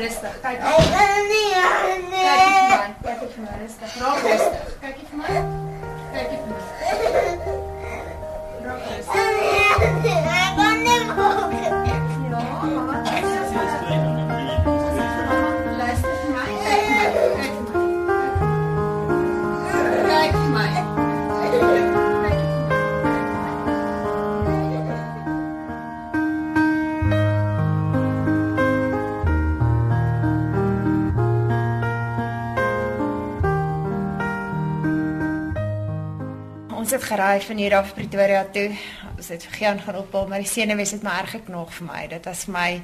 Rustig. 0.00 0.30
Kyk. 0.42 0.58
Kyk 0.60 0.64
vir 0.64 1.92
my. 2.10 2.88
Kyk 3.04 3.20
vir 3.20 3.42
my 3.44 3.52
rustig. 3.60 3.90
Raak 4.00 4.18
rustig. 4.24 4.62
Kyk 4.80 4.96
vir 5.10 5.16
my. 5.20 5.26
Kyk 6.14 6.30
vir 6.30 6.46
my. 6.48 6.60
Raak 8.64 8.82
rustig. 8.88 9.16
Ja, 10.08 10.46
mamma. 10.56 10.80
Ons 36.90 36.98
het 36.98 37.10
geraai 37.12 37.40
van 37.46 37.56
hier 37.56 37.74
af 37.76 37.92
Pretoria 37.94 38.40
toe. 38.50 38.72
Ons 39.14 39.28
het 39.30 39.44
Gian 39.54 39.78
gaan 39.78 39.96
ophal, 40.00 40.24
maar 40.26 40.40
die 40.42 40.48
senuwees 40.50 40.90
het 40.90 41.04
my 41.06 41.12
erg 41.20 41.36
geknog 41.36 41.68
vir 41.76 41.86
my. 41.86 41.98
Dit 42.10 42.24
was 42.26 42.40
my 42.50 42.80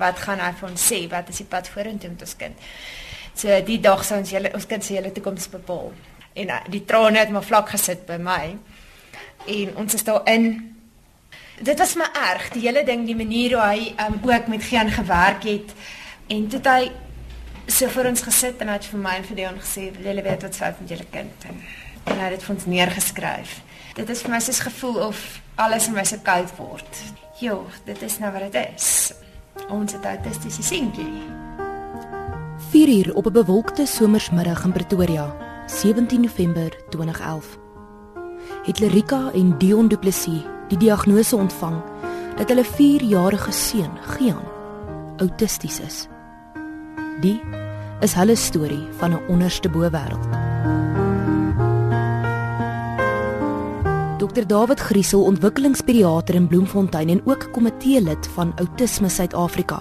wat 0.00 0.22
gaan 0.24 0.40
hy 0.40 0.46
vir 0.56 0.68
ons 0.70 0.86
sê? 0.88 1.00
Wat 1.12 1.28
is 1.28 1.42
die 1.42 1.44
pad 1.44 1.68
vorentoe 1.68 2.08
met 2.08 2.24
ons 2.24 2.32
kind? 2.40 2.70
So 3.36 3.58
die 3.66 3.76
dag 3.84 4.00
sou 4.08 4.16
ons 4.22 4.32
julle 4.32 4.48
ons 4.56 4.64
kind 4.70 4.86
se 4.86 4.96
hele 4.96 5.10
toekoms 5.12 5.50
bepaal. 5.52 5.92
En 6.40 6.54
uh, 6.56 6.62
die 6.72 6.80
trane 6.88 7.20
het 7.20 7.34
maar 7.36 7.44
vlak 7.44 7.74
gesit 7.74 8.06
by 8.08 8.16
my. 8.30 8.38
En 9.58 9.76
ons 9.84 9.98
is 10.00 10.08
daar 10.08 10.24
in 10.32 10.48
Dit 11.60 11.84
was 11.84 11.92
my 12.00 12.08
erg, 12.16 12.48
die 12.56 12.64
hele 12.64 12.86
ding, 12.88 13.04
die 13.04 13.18
manier 13.18 13.58
hoe 13.58 13.66
hy 13.66 13.92
um, 14.06 14.16
ook 14.24 14.48
met 14.48 14.64
Gian 14.64 14.88
gewerk 14.88 15.44
het. 15.44 15.76
En 16.32 16.48
toe 16.48 16.62
hy 16.64 16.88
so 17.68 17.92
vir 17.92 18.08
ons 18.14 18.24
gesit 18.24 18.64
en 18.64 18.72
het 18.72 18.88
vir 18.88 19.04
my 19.04 19.18
en 19.20 19.28
vir 19.28 19.42
Dion 19.42 19.60
gesê, 19.60 19.90
"Wil 19.92 20.14
julle 20.14 20.24
weet 20.30 20.48
wat 20.48 20.56
fout 20.56 20.80
met 20.80 20.96
julle 20.96 21.10
kind?" 21.12 21.44
En, 21.52 21.60
en 22.04 22.16
hy 22.16 22.28
het 22.28 22.38
dit 22.38 22.42
vir 22.42 22.54
ons 22.54 22.66
neergeskryf. 22.66 23.60
Dit 23.94 24.08
is 24.08 24.22
vir 24.22 24.30
my 24.30 24.40
soos 24.40 24.60
gevoel 24.60 25.00
of 25.08 25.40
alles 25.54 25.88
in 25.88 25.94
my 25.94 26.04
se 26.04 26.18
koud 26.24 26.52
word. 26.56 27.02
Jo, 27.40 27.66
dit 27.84 28.02
is 28.02 28.18
nou 28.18 28.32
wat 28.32 28.52
dit 28.52 28.74
is. 28.76 29.12
Ons 29.68 29.92
het 29.92 30.04
autistiese 30.04 30.62
seentjie. 30.62 31.08
4 32.70 32.88
uur 32.88 33.14
op 33.14 33.26
'n 33.26 33.32
bewolkte 33.32 33.86
somersmiddag 33.86 34.64
in 34.64 34.72
Pretoria, 34.72 35.34
17 35.66 36.20
November 36.20 36.70
2011. 36.88 37.58
Het 38.64 38.78
Lerika 38.78 39.30
en 39.34 39.58
Dion 39.58 39.88
Du 39.88 39.96
Plessis 39.96 40.44
die 40.68 40.78
diagnose 40.78 41.36
ontvang 41.36 41.82
dat 42.36 42.48
hulle 42.48 42.64
4-jarige 42.64 43.52
seun, 43.52 43.98
Gian, 44.00 44.42
autisties 45.16 45.80
is. 45.80 46.08
Die 47.20 47.40
is 48.00 48.14
hulle 48.14 48.36
storie 48.36 48.86
van 48.98 49.12
'n 49.12 49.26
onderste 49.28 49.68
bo 49.68 49.90
wêreld. 49.90 50.49
Dr 54.20 54.46
David 54.46 54.80
Griesel, 54.80 55.22
ontwikkelingspediater 55.24 56.34
in 56.34 56.46
Bloemfontein 56.48 57.08
en 57.08 57.22
ook 57.24 57.52
komiteelid 57.52 58.28
van 58.28 58.52
Autisme 58.58 59.08
Suid-Afrika, 59.08 59.78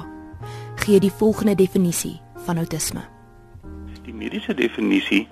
gee 0.75 0.99
die 0.99 1.11
volgende 1.11 1.55
definisie 1.55 2.21
van 2.45 2.57
autisme. 2.57 3.03
Die 4.05 4.13
mediese 4.13 4.55
definisie 4.55 5.27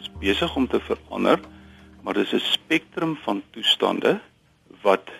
is 0.00 0.08
besig 0.22 0.56
om 0.56 0.68
te 0.68 0.80
verander, 0.80 1.40
maar 2.00 2.14
dis 2.14 2.32
'n 2.32 2.40
spektrum 2.40 3.16
van 3.24 3.42
toestande 3.50 4.20
wat 4.80 5.12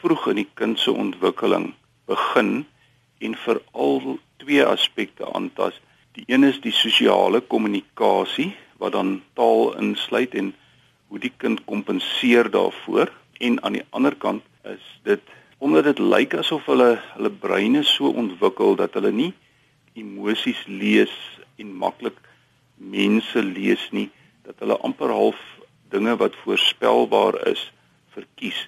vroeg 0.00 0.26
in 0.26 0.42
die 0.42 0.50
kind 0.54 0.78
se 0.78 0.92
ontwikkeling 0.92 1.74
begin 2.06 2.66
en 3.18 3.34
veral 3.34 4.18
twee 4.36 4.64
aspekte 4.64 5.34
aantas. 5.34 5.80
Die 6.12 6.24
een 6.26 6.44
is 6.44 6.60
die 6.60 6.74
sosiale 6.74 7.40
kommunikasie 7.40 8.56
wat 8.76 8.92
dan 8.92 9.22
taal 9.34 9.76
insluit 9.78 10.34
en 10.34 10.54
hoe 11.08 11.18
die 11.22 11.32
kind 11.36 11.64
kompenseer 11.64 12.50
daarvoor 12.50 13.12
en 13.38 13.62
aan 13.62 13.78
die 13.78 13.86
ander 13.90 14.14
kant 14.14 14.42
is 14.64 14.84
dit 15.02 15.34
omdat 15.58 15.84
dit 15.84 15.98
lyk 15.98 16.34
asof 16.36 16.66
hulle 16.68 16.96
hulle 17.14 17.32
breine 17.42 17.82
so 17.84 18.10
ontwikkel 18.12 18.76
dat 18.76 18.96
hulle 18.98 19.12
nie 19.12 19.32
emosies 19.96 20.62
lees 20.68 21.14
en 21.56 21.72
maklik 21.72 22.18
mense 22.76 23.42
lees 23.42 23.88
nie 23.92 24.08
dat 24.44 24.60
hulle 24.60 24.76
amper 24.84 25.12
half 25.12 25.40
dinge 25.90 26.16
wat 26.20 26.36
voorspelbaar 26.44 27.38
is 27.48 27.62
verkies. 28.14 28.58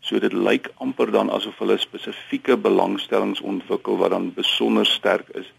So 0.00 0.20
dit 0.22 0.32
lyk 0.32 0.70
amper 0.82 1.10
dan 1.12 1.30
asof 1.34 1.58
hulle 1.62 1.76
spesifieke 1.80 2.56
belangstellings 2.56 3.42
ontwikkel 3.44 3.98
wat 4.00 4.14
dan 4.14 4.30
besonder 4.34 4.86
sterk 4.86 5.28
is 5.36 5.50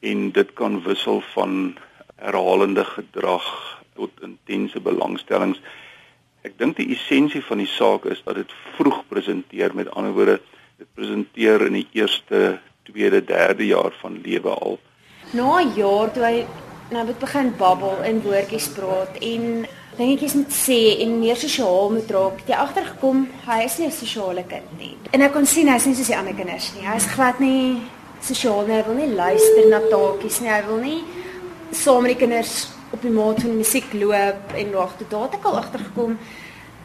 en 0.00 0.30
dit 0.32 0.52
kan 0.58 0.80
wissel 0.82 1.22
van 1.34 1.76
herhalende 2.16 2.84
gedrag 2.84 3.46
tot 3.94 4.10
intense 4.22 4.80
belangstellings. 4.80 5.60
Ek 6.46 6.58
dink 6.58 6.76
die 6.76 6.92
essensie 6.94 7.42
van 7.44 7.58
die 7.58 7.70
saak 7.70 8.04
is 8.04 8.22
dat 8.24 8.38
dit 8.40 8.52
vroeg 8.76 9.02
presenteer. 9.08 9.74
Met 9.74 9.90
ander 9.90 10.14
woorde, 10.16 10.40
dit 10.78 10.88
presenteer 10.94 11.66
in 11.66 11.80
die 11.80 11.88
eerste, 11.96 12.58
tweede, 12.86 13.24
derde 13.24 13.66
jaar 13.66 13.92
van 14.00 14.20
lewe 14.22 14.54
al. 14.54 14.78
Na 15.32 15.60
'n 15.60 15.74
jaar 15.74 16.12
toe 16.12 16.22
hy 16.22 16.46
nou 16.90 17.06
het 17.06 17.18
begin 17.18 17.52
babbel 17.58 18.02
en 18.02 18.22
woordjies 18.22 18.68
praat 18.68 19.16
en 19.18 19.66
dingetjies 19.96 20.34
moet 20.34 20.52
sê 20.54 21.00
en 21.02 21.18
meer 21.18 21.36
sosiaal 21.36 21.90
moet 21.90 22.10
raak, 22.10 22.38
het 22.40 22.48
jy 22.52 22.54
agtergekom 22.54 23.26
hy 23.46 23.60
is 23.64 23.78
nie 23.78 23.86
'n 23.86 23.92
sosiale 23.92 24.44
kind 24.44 24.78
nie. 24.78 24.96
En 25.10 25.20
ek 25.20 25.32
kon 25.32 25.46
sien 25.46 25.68
hy's 25.68 25.86
nie 25.86 25.94
soos 25.94 26.06
die 26.06 26.16
ander 26.16 26.34
kinders 26.34 26.72
nie. 26.74 26.86
Hy's 26.86 27.06
glad 27.06 27.40
nie 27.40 27.82
sosiaal 28.20 28.66
nie. 28.66 28.76
Hy 28.76 28.84
wil 28.86 28.94
nie 28.94 29.14
luister 29.14 29.68
na 29.68 29.80
taaltjies 29.80 30.40
nie. 30.40 30.50
Hy 30.50 30.62
wil 30.66 30.78
nie 30.78 31.02
saam 31.70 32.02
met 32.02 32.14
die 32.14 32.26
kinders 32.26 32.68
op 32.90 33.02
die 33.02 33.10
maat 33.10 33.40
van 33.42 33.56
musiek 33.56 33.92
loop 33.92 34.52
en 34.54 34.72
wag 34.72 34.96
tot 34.96 35.10
daar 35.10 35.26
het 35.28 35.38
ek 35.38 35.44
al 35.44 35.58
agtergekom. 35.58 36.18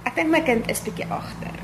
Ek 0.04 0.16
dink 0.16 0.32
my 0.34 0.42
kind 0.42 0.70
is 0.70 0.82
bietjie 0.82 1.08
agter. 1.10 1.60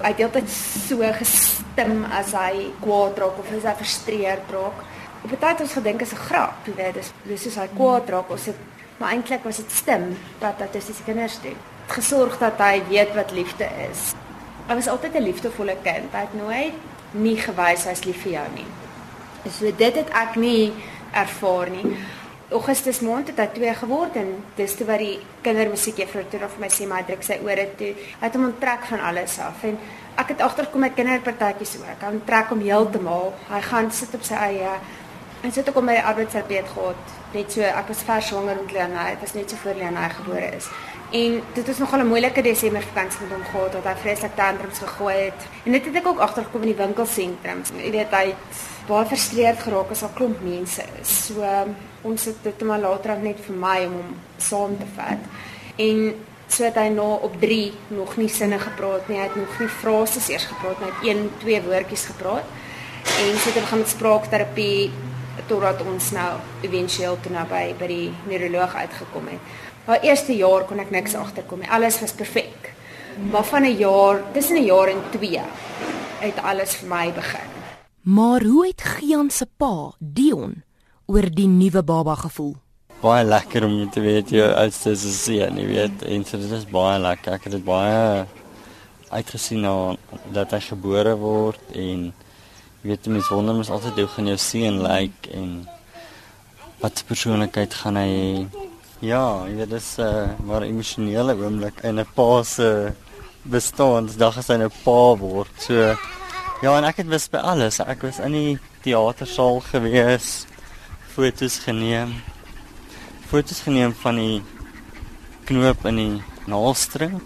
Hy 0.00 0.12
het 0.12 0.22
altyd 0.22 0.48
so 0.52 1.12
gestim 1.18 2.04
as 2.12 2.32
hy 2.36 2.70
kwaad 2.80 3.18
raak 3.18 3.38
of 3.40 3.52
as 3.56 3.68
hy 3.68 3.74
frustreerd 3.80 4.50
raak. 4.52 4.84
Op 5.24 5.32
'n 5.32 5.38
tyd 5.40 5.48
het 5.48 5.60
ons 5.60 5.72
gedink 5.72 6.00
is 6.00 6.12
'n 6.12 6.24
grap, 6.28 6.66
jy 6.66 6.74
weet, 6.74 6.94
dis 6.94 7.12
dis 7.24 7.42
soos 7.42 7.56
hy 7.56 7.68
kwaad 7.76 8.08
raak 8.08 8.30
of 8.30 8.44
dit 8.44 8.56
maar 8.98 9.12
eintlik 9.12 9.42
was 9.42 9.56
dit 9.56 9.72
stim 9.72 10.16
wat 10.38 10.58
dat 10.58 10.72
dis 10.72 10.86
die 10.86 11.04
kinders 11.04 11.40
doen. 11.40 11.56
Het 11.86 11.92
gesorg 11.98 12.38
dat 12.38 12.58
hy 12.58 12.82
weet 12.88 13.14
wat 13.14 13.32
liefde 13.32 13.68
is. 13.90 14.12
Hy 14.66 14.74
was 14.74 14.88
altyd 14.88 15.14
'n 15.14 15.22
liefdevolle 15.22 15.76
kind. 15.82 16.12
Hy 16.12 16.20
het 16.20 16.34
nooit 16.34 16.74
nie 17.10 17.36
gewys 17.36 17.84
hy's 17.84 18.04
lief 18.04 18.22
vir 18.22 18.32
jou 18.32 18.46
nie. 18.54 18.66
So 19.50 19.70
dit 19.76 19.94
het 19.94 20.10
ek 20.10 20.36
nie 20.36 20.72
ervaar 21.12 21.70
nie. 21.70 21.96
Augustus 22.50 23.00
maand 23.02 23.26
het 23.26 23.40
hy 23.42 23.46
2 23.56 23.72
geword 23.74 24.16
en 24.20 24.28
dis 24.54 24.74
toe 24.78 24.86
wat 24.86 25.00
die 25.02 25.16
kindermusiekjuffrou 25.42 26.22
toe 26.30 26.38
vir 26.44 26.60
my 26.62 26.68
sê 26.70 26.84
my 26.86 27.00
druk 27.08 27.24
sy 27.26 27.40
ore 27.42 27.64
toe. 27.80 27.88
Hy 27.96 28.22
het 28.22 28.36
hom 28.38 28.46
onttrek 28.52 28.84
van 28.86 29.02
alles 29.08 29.34
af 29.42 29.64
en 29.66 29.80
ek 30.14 30.30
het 30.30 30.44
agtergekom 30.46 30.84
met 30.86 30.94
kinderpartytjies 30.94 31.74
ook. 31.80 32.04
Hy 32.04 32.12
onttrek 32.12 32.52
hom 32.54 32.62
heeltemal. 32.62 33.34
Hy 33.50 33.60
gaan 33.66 33.90
sit 33.90 34.14
op 34.14 34.22
sy 34.28 34.38
eie. 34.46 34.76
En 35.42 35.52
sit 35.52 35.66
ook 35.68 35.80
om 35.82 35.90
by 35.90 35.98
die 35.98 36.06
arbeidsterapeut 36.12 36.70
gehad. 36.76 37.16
Net 37.34 37.50
so 37.52 37.66
ek 37.66 37.90
was 37.90 38.06
vers 38.06 38.30
swanger 38.30 38.62
met 38.62 38.76
Leona. 38.78 39.08
Dit 39.16 39.26
was 39.26 39.34
net 39.34 39.50
so 39.50 39.64
voor 39.64 39.82
Leona 39.82 40.08
gebore 40.14 40.54
is. 40.54 40.70
En 41.10 41.42
dit 41.52 41.66
was 41.66 41.78
nogal 41.78 42.00
'n 42.00 42.06
moeilike 42.06 42.42
Desember 42.42 42.82
vakansie 42.82 43.20
met 43.20 43.30
hom 43.30 43.44
gehad 43.44 43.72
wat 43.72 43.84
hy 43.84 43.94
vreeslik 44.00 44.34
tantrums 44.34 44.78
gegooi 44.78 45.16
het. 45.16 45.40
En 45.62 45.72
dit 45.72 45.84
het 45.84 45.94
ek 45.94 46.06
ook 46.06 46.18
agtergekom 46.18 46.60
in 46.62 46.66
die 46.74 46.84
winkelsentrum. 46.84 47.62
Jy 47.76 47.90
weet 47.90 48.10
hy 48.10 48.26
het 48.26 48.36
baie 48.86 49.06
frustreerd 49.06 49.58
geraak 49.58 49.90
as 49.90 50.00
daar 50.00 50.14
klomp 50.14 50.40
mense 50.42 50.82
is. 51.00 51.26
So 51.26 51.42
um, 51.42 51.76
ons 52.02 52.24
het 52.24 52.36
dit 52.42 52.62
maar 52.62 52.78
later 52.78 53.18
net 53.18 53.38
vir 53.46 53.56
my 53.56 53.84
om 53.86 53.92
hom 53.92 54.16
saam 54.36 54.78
te 54.78 54.86
vat. 54.96 55.22
En 55.76 56.14
so 56.48 56.64
het 56.64 56.74
hy 56.74 56.88
nou 56.88 57.22
op 57.22 57.40
3 57.40 57.72
nog 57.88 58.16
nie 58.16 58.28
sinne 58.28 58.58
gepraat 58.58 59.08
nie. 59.08 59.18
Hy 59.18 59.22
het 59.22 59.36
nog 59.36 59.58
nie 59.58 59.68
frases 59.68 60.28
eers 60.28 60.44
gepraat 60.44 60.80
nie. 60.80 60.90
Hy 60.90 60.94
het 60.96 61.06
een, 61.16 61.30
twee 61.38 61.62
woordjies 61.62 62.04
gepraat. 62.04 62.44
En 63.02 63.38
so 63.38 63.48
het 63.48 63.54
hy 63.54 63.60
begin 63.60 63.78
met 63.78 63.88
spraakterapie 63.88 64.90
totdat 65.46 65.82
ons 65.82 66.10
nou 66.10 66.30
éventueel 66.60 67.18
toe 67.20 67.32
nou 67.32 67.46
by 67.46 67.74
by 67.78 67.86
die 67.86 68.12
neuroloog 68.26 68.74
uitgekom 68.74 69.26
het. 69.30 69.40
Maar 69.86 70.00
eerste 70.00 70.36
jaar 70.36 70.64
kon 70.64 70.78
ek 70.78 70.90
niks 70.90 71.14
agterkom 71.14 71.58
nie. 71.62 71.70
Alles 71.70 72.00
was 72.00 72.12
perfek. 72.12 72.72
Maar 73.30 73.44
van 73.44 73.62
'n 73.62 73.76
jaar, 73.76 74.22
tussen 74.32 74.56
'n 74.56 74.64
jaar 74.64 74.88
en 74.88 75.02
2 75.10 75.40
het 76.18 76.42
alles 76.42 76.74
vir 76.74 76.88
my 76.88 77.12
begin. 77.12 77.48
Maar 78.02 78.42
hoe 78.42 78.66
het 78.66 78.82
Gian 78.82 79.30
se 79.30 79.46
pa, 79.56 79.92
Dion, 79.98 80.62
oor 81.06 81.30
die 81.30 81.48
nuwe 81.48 81.82
baba 81.82 82.14
gevoel? 82.14 82.56
baie 83.02 83.24
lekker 83.24 83.64
om 83.66 83.74
te 83.92 84.00
weet 84.00 84.30
jy 84.32 84.44
oudste 84.56 84.90
is 84.90 85.04
'n 85.04 85.12
seun, 85.12 85.58
jy 85.60 85.66
weet, 85.66 86.02
en 86.02 86.24
so 86.24 86.38
dit 86.38 86.50
is 86.50 86.64
baie 86.64 86.98
lekker. 86.98 87.32
Ek 87.32 87.44
het 87.44 87.52
dit 87.52 87.64
baie 87.64 88.26
uitgesien 89.10 89.60
na 89.60 89.96
dat 90.32 90.50
hy 90.50 90.60
gebore 90.60 91.14
word 91.16 91.60
en 91.74 92.12
jy 92.82 92.88
weet 92.90 93.06
mense 93.06 93.34
wonder 93.34 93.54
mos 93.54 93.70
altyd 93.70 94.00
hoe 94.00 94.08
gaan 94.08 94.26
jou 94.26 94.36
seun 94.36 94.82
lyk 94.82 95.12
like, 95.12 95.30
en 95.30 95.68
wat 96.80 97.04
persoonlikheid 97.06 97.74
gaan 97.74 97.96
hy 97.96 98.08
hê. 98.08 98.65
Ja, 99.00 99.44
jy 99.44 99.56
weet 99.56 99.70
dis 99.70 99.98
'n 99.98 100.02
uh, 100.02 100.28
maar 100.46 100.62
emosionele 100.62 101.34
oomblik 101.36 101.82
in 101.84 102.00
'n 102.00 102.06
pa 102.14 102.42
se 102.42 102.92
bestaandag 103.44 104.38
as 104.38 104.48
hy 104.48 104.56
'n 104.56 104.70
pa 104.84 105.16
word. 105.16 105.52
So 105.58 105.74
ja, 106.62 106.76
en 106.78 106.84
ek 106.84 106.96
het 106.96 107.08
was 107.08 107.28
by 107.28 107.38
alles. 107.38 107.80
Ek 107.80 108.02
was 108.02 108.18
in 108.18 108.32
die 108.32 108.58
teatersaal 108.82 109.60
gewees. 109.60 110.46
foto's 111.16 111.58
geneem. 111.64 112.10
Foto's 113.28 113.60
geneem 113.64 113.94
van 114.02 114.16
die 114.20 114.42
knoop 115.48 115.86
in 115.88 115.96
die 115.96 116.22
naalstring. 116.46 117.20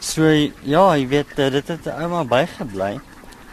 So 0.00 0.28
ja, 0.28 0.84
jy 0.96 1.06
weet 1.08 1.36
dit 1.36 1.68
het 1.68 1.86
ouma 1.86 2.24
bygebly. 2.28 2.98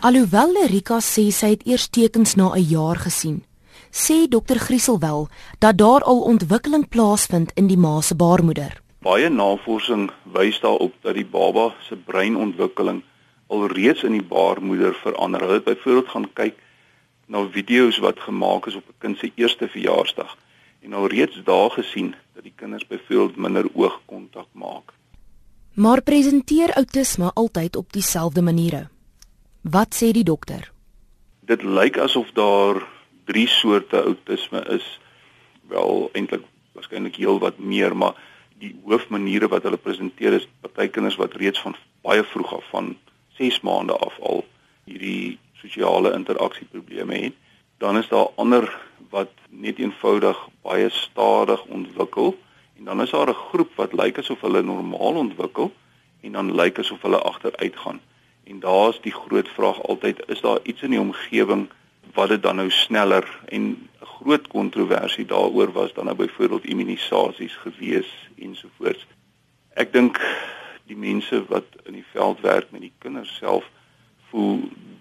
Alhoewel 0.01 0.65
Rika 0.67 0.99
sê 0.99 1.29
sy 1.31 1.53
het 1.53 1.63
eers 1.67 1.87
tekens 1.87 2.35
na 2.35 2.55
'n 2.55 2.63
jaar 2.63 2.95
gesien, 2.95 3.43
sê 3.91 4.27
dokter 4.27 4.59
Grieselwel 4.59 5.27
dat 5.59 5.77
daar 5.77 6.03
al 6.03 6.21
ontwikkeling 6.21 6.89
plaasvind 6.89 7.51
in 7.55 7.67
die 7.67 7.77
ma 7.77 8.01
se 8.01 8.15
baarmoeder. 8.15 8.81
Baie 9.01 9.29
navorsing 9.29 10.09
wys 10.33 10.59
daarop 10.59 10.93
dat 11.01 11.15
die 11.15 11.25
baba 11.25 11.73
se 11.87 11.95
breinontwikkeling 11.95 13.03
alreeds 13.47 14.03
in 14.03 14.11
die 14.11 14.23
baarmoeder 14.23 14.93
verander. 14.93 15.41
Hulle 15.41 15.53
het 15.53 15.63
byvoorbeeld 15.63 16.09
gaan 16.09 16.33
kyk 16.33 16.55
na 17.27 17.45
video's 17.49 17.97
wat 17.97 18.19
gemaak 18.19 18.67
is 18.67 18.75
op 18.75 18.87
'n 18.89 18.97
kind 18.97 19.17
se 19.17 19.31
eerste 19.35 19.67
verjaarsdag 19.67 20.37
en 20.81 20.93
alreeds 20.93 21.41
daar 21.43 21.71
gesien 21.71 22.15
dat 22.33 22.43
die 22.43 22.53
kinders 22.55 22.87
byvoorbeeld 22.87 23.35
minder 23.35 23.65
oogkontak 23.73 24.47
maak. 24.51 24.93
Maar 25.73 26.01
presenteer 26.01 26.73
outisme 26.73 27.31
altyd 27.33 27.75
op 27.75 27.93
dieselfde 27.93 28.41
maniere. 28.41 28.89
Wat 29.61 29.95
sê 29.95 30.11
die 30.11 30.23
dokter? 30.23 30.71
Dit 31.39 31.63
lyk 31.63 31.97
asof 31.97 32.31
daar 32.33 32.87
drie 33.29 33.47
soorte 33.47 34.01
outisme 34.01 34.63
is. 34.75 34.85
Wel 35.69 36.09
eintlik 36.17 36.45
waarskynlik 36.73 37.19
heel 37.21 37.39
wat 37.39 37.59
meer, 37.61 37.95
maar 37.95 38.17
die 38.59 38.73
hoofmaniere 38.85 39.47
wat 39.51 39.63
hulle 39.67 39.77
presenteer 39.77 40.39
is 40.39 40.47
party 40.63 40.89
kinders 40.89 41.19
wat 41.19 41.37
reeds 41.39 41.61
van 41.63 41.77
baie 42.03 42.23
vroeg 42.23 42.55
af 42.57 42.65
van 42.73 42.95
6 43.39 43.61
maande 43.67 43.95
af 43.95 44.17
al 44.19 44.43
hierdie 44.89 45.37
sosiale 45.61 46.13
interaksieprobleme 46.17 47.21
het. 47.25 47.37
Dan 47.79 47.97
is 47.97 48.09
daar 48.11 48.33
ander 48.35 48.67
wat 49.13 49.31
net 49.49 49.79
eenvoudig 49.79 50.37
baie 50.65 50.89
stadig 50.89 51.63
ontwikkel 51.65 52.35
en 52.79 52.89
dan 52.89 53.01
is 53.01 53.11
daar 53.11 53.29
'n 53.29 53.43
groep 53.51 53.71
wat 53.75 53.93
lyk 53.93 54.17
asof 54.17 54.41
hulle 54.41 54.61
normaal 54.61 55.15
ontwikkel 55.25 55.71
en 56.21 56.31
dan 56.31 56.55
lyk 56.55 56.79
asof 56.79 57.01
hulle 57.01 57.21
agteruit 57.21 57.75
gaan. 57.75 58.01
En 58.43 58.59
daar's 58.59 59.01
die 59.01 59.13
groot 59.13 59.49
vraag 59.49 59.83
altyd, 59.83 60.23
is 60.27 60.41
daar 60.41 60.59
iets 60.63 60.81
in 60.81 60.89
die 60.89 60.99
omgewing 60.99 61.69
wat 62.13 62.29
dit 62.29 62.43
dan 62.43 62.55
nou 62.55 62.69
sneller 62.69 63.25
en 63.45 63.89
groot 64.19 64.47
kontroversie 64.47 65.25
daaroor 65.25 65.71
was 65.71 65.93
dan 65.93 66.05
nou 66.05 66.15
byvoorbeeld 66.15 66.65
immunisasies 66.65 67.55
gewees 67.63 68.09
ensovoorts. 68.35 69.05
Ek 69.73 69.93
dink 69.93 70.19
die 70.89 70.97
mense 70.97 71.43
wat 71.47 71.65
in 71.85 71.99
die 71.99 72.05
veld 72.11 72.41
werk 72.41 72.71
met 72.71 72.81
die 72.81 72.93
kinders 72.97 73.31
self 73.37 73.63
voel 74.29 74.59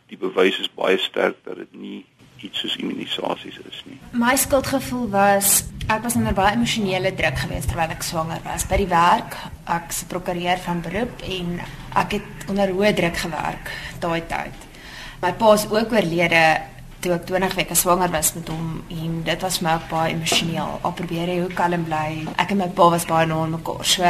die 0.09 0.19
bewys 0.21 0.61
is 0.63 0.71
baie 0.75 0.99
sterk 0.99 1.37
dat 1.45 1.59
dit 1.61 1.75
nie 1.77 1.99
iets 2.39 2.63
soos 2.63 2.77
immunisasies 2.79 3.59
is 3.67 3.83
nie. 3.89 3.99
My 4.17 4.37
skuldgevoel 4.39 5.09
was 5.13 5.65
ek 5.89 6.05
was 6.05 6.17
onder 6.21 6.37
baie 6.37 6.55
emosionele 6.55 7.13
druk 7.17 7.39
geweest 7.43 7.73
terwyl 7.73 7.93
ek 7.97 8.07
swanger 8.07 8.41
was 8.45 8.67
by 8.71 8.79
die 8.81 8.91
werk. 8.93 9.37
Ek's 9.67 10.05
'n 10.05 10.11
prokureur 10.13 10.59
van 10.65 10.81
beroep 10.87 11.23
en 11.27 11.61
ek 11.97 12.19
het 12.21 12.49
onder 12.49 12.71
hoë 12.71 12.95
druk 12.95 13.17
gewerk 13.17 13.71
daai 14.01 14.23
tyd. 14.27 14.57
My 15.23 15.33
pa 15.33 15.55
is 15.55 15.67
ook 15.71 15.93
oorlede 15.93 16.61
toe 17.01 17.13
ek 17.15 17.27
20 17.29 17.55
weke 17.55 17.77
swanger 17.79 18.11
was 18.11 18.33
met 18.35 18.49
hom 18.51 18.83
en 18.91 19.23
dit 19.27 19.45
was 19.45 19.61
my 19.63 19.77
ook 19.79 19.87
baie 19.91 20.15
emosioneel. 20.15 20.79
Al 20.83 20.95
probeer 20.99 21.31
hy 21.31 21.39
hoe 21.45 21.55
kalm 21.61 21.85
bly. 21.87 22.25
Ek 22.37 22.51
en 22.55 22.61
my 22.63 22.69
pa 22.75 22.89
was 22.95 23.07
baie 23.07 23.29
aan 23.31 23.55
mekaar. 23.55 23.85
So 23.87 24.03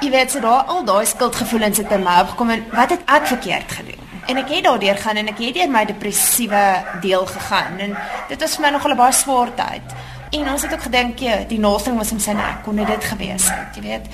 jy 0.00 0.10
weet 0.10 0.32
so 0.32 0.40
daar 0.40 0.64
al 0.72 0.84
daai 0.88 1.04
skuldgevoelens 1.06 1.82
het 1.82 1.92
in 1.92 2.04
my 2.06 2.18
opgekom 2.24 2.50
en 2.56 2.64
wat 2.72 2.96
het 2.96 3.04
ek 3.18 3.28
verkeerd 3.34 3.78
gedoen? 3.80 4.02
En 4.26 4.40
ek 4.42 4.50
het 4.50 4.64
daardeur 4.64 4.98
gaan 4.98 5.20
en 5.20 5.28
ek 5.30 5.38
het 5.44 5.54
deur 5.54 5.70
my 5.70 5.84
depressiewe 5.86 6.64
deel 7.04 7.26
gegaan 7.26 7.78
en 7.78 7.96
dit 8.28 8.40
was 8.40 8.56
vir 8.56 8.66
my 8.66 8.70
nogal 8.74 8.92
'n 8.96 9.02
baie 9.04 9.12
swaar 9.12 9.54
tyd. 9.54 9.96
En 10.30 10.48
ons 10.52 10.62
het 10.62 10.72
ook 10.72 10.82
gedink 10.82 11.18
jy, 11.22 11.44
die 11.48 11.58
naaldstring 11.58 11.98
was 11.98 12.10
in 12.12 12.20
sy 12.20 12.32
nek, 12.32 12.64
kon 12.64 12.76
dit 12.76 13.04
gewees 13.04 13.46
het, 13.48 13.76
jy 13.76 13.82
weet. 13.82 14.08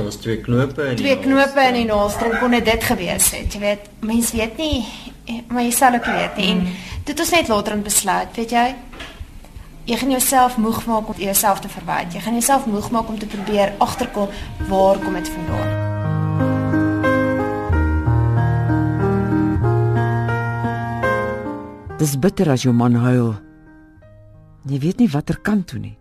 Daar 0.00 0.08
was 0.08 0.18
twee 0.18 0.40
knope 0.40 0.82
in 0.82 0.96
Twee 0.96 1.18
knope 1.18 1.60
in 1.60 1.74
die 1.74 1.84
naaldstring 1.84 2.38
kon 2.40 2.50
dit 2.56 2.84
gewees 2.84 3.26
het, 3.36 3.52
jy 3.52 3.58
weet. 3.60 3.88
Mense 4.00 4.36
weet 4.36 4.56
nie, 4.56 4.86
maar 5.52 5.60
jy 5.60 5.74
sal 5.76 5.98
ook 5.98 6.08
weet 6.08 6.38
nie. 6.40 6.46
En 6.54 6.62
dit 7.04 7.12
mm. 7.12 7.20
ons 7.20 7.32
net 7.34 7.50
later 7.52 7.76
in 7.76 7.82
besluit, 7.84 8.32
weet 8.40 8.54
jy? 8.56 8.64
Jy 9.84 9.98
gaan 10.00 10.14
jouself 10.16 10.56
moeg 10.56 10.80
maak 10.88 11.12
om 11.12 11.20
jouself 11.20 11.60
te 11.60 11.68
verwyd. 11.68 12.16
Jy 12.16 12.24
gaan 12.24 12.32
jouself 12.40 12.64
moeg 12.64 12.88
maak 12.96 13.12
om 13.12 13.20
te 13.20 13.28
probeer 13.28 13.74
agterkom 13.76 14.32
waar 14.72 15.04
kom 15.04 15.20
dit 15.20 15.28
vandaan? 15.36 15.68
Dis 22.00 22.16
bitter 22.16 22.56
as 22.56 22.64
jou 22.64 22.72
man 22.72 22.96
huil. 23.04 23.34
Jy 24.64 24.80
weet 24.80 25.04
nie 25.04 25.12
watter 25.12 25.36
kant 25.44 25.68
toe 25.68 25.84
nie. 25.84 25.99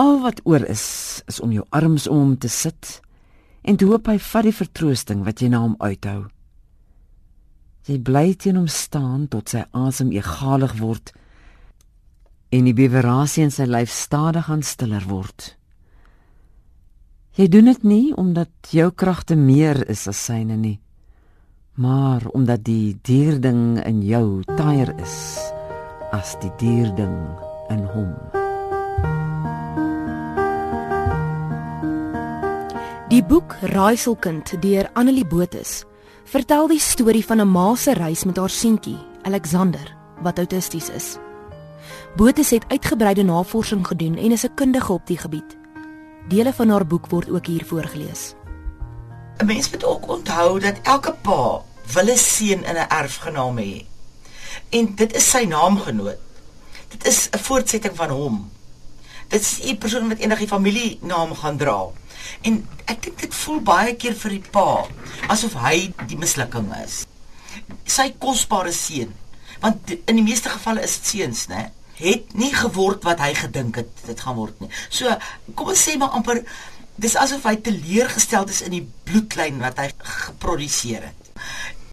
Al 0.00 0.20
wat 0.22 0.40
oor 0.48 0.64
is, 0.68 1.22
is 1.28 1.40
om 1.40 1.52
jou 1.52 1.64
arms 1.70 2.08
om 2.08 2.18
hom 2.18 2.36
te 2.36 2.48
sit 2.48 3.00
en 3.62 3.76
te 3.76 3.86
hoop 3.86 4.08
hy 4.10 4.18
vat 4.18 4.46
die 4.48 4.54
vertroosting 4.56 5.24
wat 5.26 5.42
jy 5.42 5.50
na 5.52 5.62
hom 5.62 5.74
uithou. 5.78 6.26
Jy 7.86 7.98
bly 7.98 8.34
teen 8.34 8.58
hom 8.58 8.68
staan 8.70 9.26
tot 9.30 9.52
sy 9.52 9.64
asem 9.72 10.12
egalig 10.14 10.76
word 10.80 11.12
en 12.52 12.68
die 12.68 12.76
bewerasie 12.76 13.46
in 13.46 13.54
sy 13.54 13.66
lyf 13.66 13.90
stadig 13.90 14.50
aan 14.50 14.62
stiller 14.66 15.04
word. 15.08 15.52
Jy 17.38 17.48
doen 17.48 17.70
dit 17.72 17.84
nie 17.84 18.06
omdat 18.18 18.72
jou 18.74 18.90
kragte 18.92 19.36
meer 19.36 19.82
is 19.90 20.06
as 20.10 20.20
syne 20.20 20.56
nie 20.56 20.78
maar 21.74 22.22
omdat 22.26 22.64
die 22.64 22.98
dierding 23.02 23.84
in 23.84 24.02
jou 24.02 24.42
taaier 24.56 24.92
is 25.00 25.40
as 26.12 26.36
die 26.40 26.52
dierding 26.60 27.16
in 27.72 27.84
hom. 27.94 28.41
Die 33.12 33.20
boek 33.20 33.58
Raaiselkind 33.68 34.54
deur 34.62 34.86
Annelie 34.96 35.26
Botus 35.28 35.82
vertel 36.32 36.70
die 36.70 36.80
storie 36.80 37.24
van 37.28 37.42
'n 37.44 37.50
ma 37.52 37.74
se 37.76 37.92
reis 37.92 38.24
met 38.24 38.36
haar 38.36 38.50
seentjie, 38.50 38.96
Alexander, 39.22 39.96
wat 40.22 40.38
autisties 40.38 40.88
is. 40.88 41.18
Botus 42.16 42.50
het 42.50 42.64
uitgebreide 42.68 43.22
navorsing 43.22 43.86
gedoen 43.86 44.16
en 44.16 44.32
is 44.32 44.44
'n 44.44 44.54
kundige 44.54 44.92
op 44.92 45.06
die 45.06 45.18
gebied. 45.18 45.56
Dele 46.28 46.52
van 46.52 46.68
haar 46.68 46.86
boek 46.86 47.06
word 47.06 47.30
ook 47.30 47.46
hier 47.46 47.64
voorgeles. 47.64 48.34
'n 49.36 49.46
Mens 49.46 49.70
moet 49.70 49.84
ook 49.84 50.08
onthou 50.08 50.60
dat 50.60 50.80
elke 50.82 51.12
pa 51.12 51.60
wil 51.92 52.08
'n 52.12 52.16
seun 52.16 52.64
in 52.64 52.76
'n 52.76 52.88
erfgenaam 52.88 53.58
hê. 53.58 53.84
En 54.68 54.94
dit 54.94 55.14
is 55.14 55.30
sy 55.30 55.44
naamgenoot. 55.44 56.18
Dit 56.88 57.06
is 57.06 57.28
'n 57.30 57.38
voortsetting 57.38 57.96
van 57.96 58.10
hom. 58.10 58.50
Dit 59.28 59.40
is 59.40 59.60
'n 59.62 59.78
persoon 59.78 60.08
wat 60.08 60.18
enige 60.18 60.46
familienaam 60.46 61.34
gaan 61.34 61.56
dra. 61.56 62.00
En 62.48 62.62
ek 62.86 63.02
dink 63.06 63.20
dit 63.20 63.34
voel 63.42 63.60
baie 63.60 63.94
keer 63.96 64.14
vir 64.24 64.36
die 64.36 64.50
pa 64.54 64.84
asof 65.32 65.54
hy 65.62 65.92
die 66.08 66.18
mislukking 66.20 66.72
is. 66.82 67.02
Sy 67.84 68.10
kosbare 68.18 68.72
seun, 68.72 69.12
want 69.60 69.94
in 69.94 70.18
die 70.18 70.26
meeste 70.26 70.50
gevalle 70.52 70.82
is 70.82 70.98
dit 70.98 71.14
seuns, 71.14 71.46
né? 71.52 71.70
het 72.02 72.32
nie 72.34 72.50
geword 72.54 73.04
wat 73.06 73.20
hy 73.22 73.32
gedink 73.38 73.76
het 73.78 73.90
dit 74.06 74.20
gaan 74.20 74.34
word 74.34 74.58
nie. 74.62 74.70
So, 74.90 75.12
kom 75.54 75.72
ons 75.72 75.82
sê 75.86 75.94
maar 76.00 76.16
amper 76.18 76.42
dis 77.02 77.14
asof 77.18 77.44
hy 77.48 77.56
teleurgesteld 77.64 78.50
is 78.52 78.62
in 78.66 78.74
die 78.76 78.84
bloedlyn 79.06 79.60
wat 79.62 79.78
hy 79.80 79.88
geproduseer 79.98 81.08
het. 81.10 81.30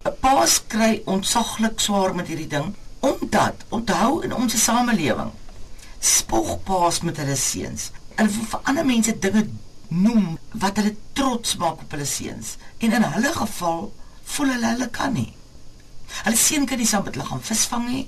'n 0.07 0.15
Paas 0.23 0.59
kry 0.71 1.01
ontsaglik 1.05 1.79
swaar 1.83 2.15
met 2.15 2.27
hierdie 2.31 2.49
ding 2.49 2.73
omdat 2.99 3.63
onthou 3.69 4.21
in 4.23 4.33
ons 4.33 4.55
samelewing 4.63 5.31
spog 5.99 6.63
paas 6.63 7.01
met 7.01 7.17
hulle 7.19 7.35
seuns. 7.35 7.91
Wil 8.15 8.47
vir 8.51 8.59
ander 8.63 8.85
mense 8.85 9.19
dinge 9.19 9.47
noem 9.89 10.37
wat 10.61 10.77
hulle 10.77 10.95
trots 11.17 11.55
maak 11.57 11.81
op 11.83 11.91
hulle 11.95 12.05
seuns 12.05 12.55
en 12.77 12.93
in 12.93 13.05
hulle 13.15 13.33
geval 13.33 13.89
voel 14.35 14.53
hulle 14.53 14.71
hulle 14.73 14.89
kan 14.93 15.13
nie. 15.13 15.33
Hulle 16.23 16.37
seun 16.37 16.65
kan 16.69 16.77
nie 16.81 16.87
saam 16.89 17.03
met 17.05 17.17
hulle 17.17 17.27
gaan 17.27 17.43
visvang 17.43 17.85
nie. 17.89 18.05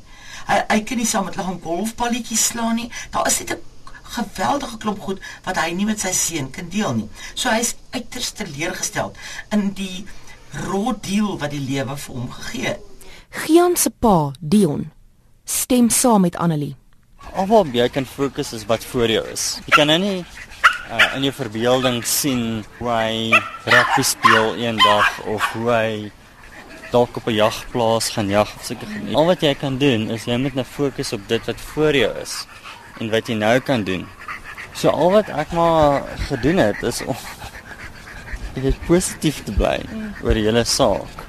Hy 0.48 0.60
hy 0.70 0.80
kan 0.86 1.02
nie 1.02 1.10
saam 1.10 1.28
met 1.28 1.38
hulle 1.38 1.48
gaan 1.50 1.62
golfballetjies 1.66 2.48
slaan 2.54 2.78
nie. 2.78 2.90
Daar 3.14 3.28
is 3.28 3.40
net 3.40 3.58
'n 3.58 3.70
geweldige 4.12 4.78
klomp 4.78 5.00
goed 5.00 5.20
wat 5.44 5.58
hy 5.58 5.72
nie 5.72 5.86
met 5.86 6.00
sy 6.00 6.12
seun 6.12 6.50
kan 6.52 6.70
deel 6.70 6.94
nie. 6.94 7.10
So 7.34 7.50
hy's 7.50 7.76
uiters 7.92 8.32
teleurgesteld 8.32 9.18
in 9.52 9.74
die 9.74 10.06
raw 10.68 10.94
deal 11.02 11.38
wat 11.40 11.52
die 11.52 11.64
lewe 11.64 11.98
vir 11.98 12.16
hom 12.16 12.32
gegee 12.32 12.68
het. 12.68 12.80
Gian 13.30 13.76
se 13.78 13.90
pa, 13.90 14.32
Dion, 14.40 14.92
stem 15.46 15.90
saam 15.90 16.22
met 16.22 16.36
Annelie. 16.36 16.76
Alhoewel 17.32 17.72
jy 17.74 17.90
kan 17.90 18.06
fokus 18.06 18.54
is 18.54 18.66
wat 18.66 18.84
voor 18.84 19.10
jou 19.10 19.28
is. 19.32 19.60
Jy 19.66 19.76
kan 19.76 19.88
nou 19.88 20.00
nie 20.00 20.26
uh, 20.92 21.16
in 21.16 21.26
jou 21.28 21.34
verbeelding 21.36 22.02
sien 22.08 22.64
hoe 22.80 22.90
hy 22.92 23.40
rugby 23.66 24.04
speel 24.06 24.56
eendag 24.60 25.10
of 25.32 25.46
hoe 25.56 25.70
hy 25.72 25.92
dalk 26.92 27.16
op 27.18 27.28
'n 27.28 27.38
jagplaas 27.40 28.10
gaan 28.10 28.30
jag 28.30 28.48
of 28.56 28.64
seker 28.64 28.88
nie. 28.88 29.16
Al 29.16 29.26
wat 29.26 29.42
jy 29.42 29.54
kan 29.56 29.78
doen 29.78 30.10
is 30.12 30.26
jy 30.26 30.38
moet 30.38 30.56
net 30.56 30.68
fokus 30.68 31.14
op 31.14 31.28
dit 31.28 31.46
wat 31.46 31.60
voor 31.74 31.96
jou 31.96 32.12
is 32.22 32.46
en 33.00 33.10
wat 33.10 33.28
jy 33.28 33.36
nou 33.36 33.60
kan 33.60 33.84
doen. 33.84 34.08
So 34.74 34.90
al 34.90 35.12
wat 35.12 35.30
ek 35.30 35.52
maar 35.52 36.04
gedoen 36.28 36.58
het 36.58 36.84
is 36.84 37.02
om 37.06 37.16
jy 38.56 38.62
moet 38.62 38.86
positief 38.88 39.44
te 39.44 39.52
bly 39.52 39.80
oor 40.24 40.34
die 40.34 40.44
hele 40.44 40.64
saak. 40.64 41.26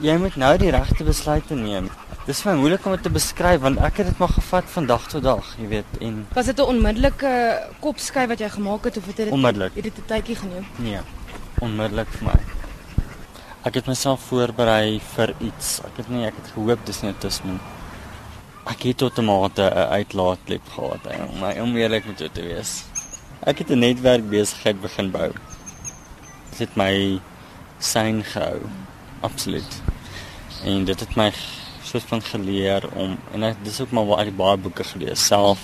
Jy 0.00 0.16
moet 0.16 0.36
nou 0.36 0.56
die 0.58 0.70
regte 0.70 1.04
besluite 1.04 1.54
neem. 1.54 1.90
Dis 2.30 2.44
vir 2.44 2.52
my 2.52 2.60
moeilik 2.60 2.84
om 2.86 2.92
dit 2.94 3.00
te 3.02 3.10
beskryf 3.10 3.58
want 3.64 3.80
ek 3.82 3.96
het 3.98 4.06
dit 4.06 4.18
maar 4.22 4.30
gevat 4.30 4.68
van 4.70 4.84
dag 4.86 5.06
tot 5.10 5.24
dag, 5.24 5.46
jy 5.58 5.64
weet, 5.72 5.96
en 6.06 6.18
Was 6.36 6.46
dit 6.46 6.60
'n 6.62 6.70
onmiddellike 6.72 7.32
kopskuif 7.82 8.28
wat 8.28 8.38
jy 8.38 8.48
gemaak 8.48 8.84
het 8.84 8.96
of 8.96 9.06
het 9.06 9.16
dit 9.16 9.30
onmiddellik. 9.30 9.74
het 9.74 9.84
dit 9.84 9.98
'n 9.98 10.06
tydjie 10.06 10.36
geneem? 10.36 10.66
Nee, 10.76 11.00
onmiddellik 11.58 12.06
vir 12.08 12.26
my. 12.26 12.38
Ek 13.64 13.74
het 13.74 13.86
myself 13.86 14.20
voorberei 14.20 15.00
vir 15.14 15.34
iets. 15.40 15.80
Ek 15.80 15.96
het 15.96 16.08
nie 16.08 16.26
ek 16.26 16.34
het 16.36 16.52
gehoop 16.54 16.78
dis 16.86 17.02
net 17.02 17.14
autisme. 17.14 17.58
Ek 18.66 18.82
het 18.82 18.96
tot 18.96 19.18
'n 19.18 19.24
mate 19.24 19.62
'n 19.62 19.90
uitlaatklep 19.98 20.68
gehad 20.74 21.02
hè, 21.08 21.24
om 21.24 21.40
my 21.40 21.60
om 21.60 21.76
eerlik 21.76 22.06
met 22.06 22.18
jou 22.18 22.30
te 22.32 22.42
wees. 22.42 22.84
Ek 23.40 23.58
het 23.58 23.70
'n 23.70 23.78
netwerk 23.78 24.30
besigheid 24.30 24.80
begin 24.80 25.10
bou. 25.10 25.32
Dit 26.50 26.58
het 26.58 26.76
my 26.76 27.20
sein 27.78 28.22
gehou. 28.24 28.60
Absoluut. 29.20 29.82
En 30.64 30.84
dit 30.84 31.00
het 31.00 31.16
my 31.16 31.32
soort 31.90 32.08
van 32.12 32.22
geleer 32.22 32.86
om 32.94 33.16
en 33.34 33.46
ek 33.50 33.62
dis 33.66 33.80
ook 33.82 33.92
maar 33.96 34.08
waar 34.08 34.24
ek 34.24 34.36
baie 34.38 34.58
boeke 34.64 34.86
gelees, 34.92 35.26
self 35.26 35.62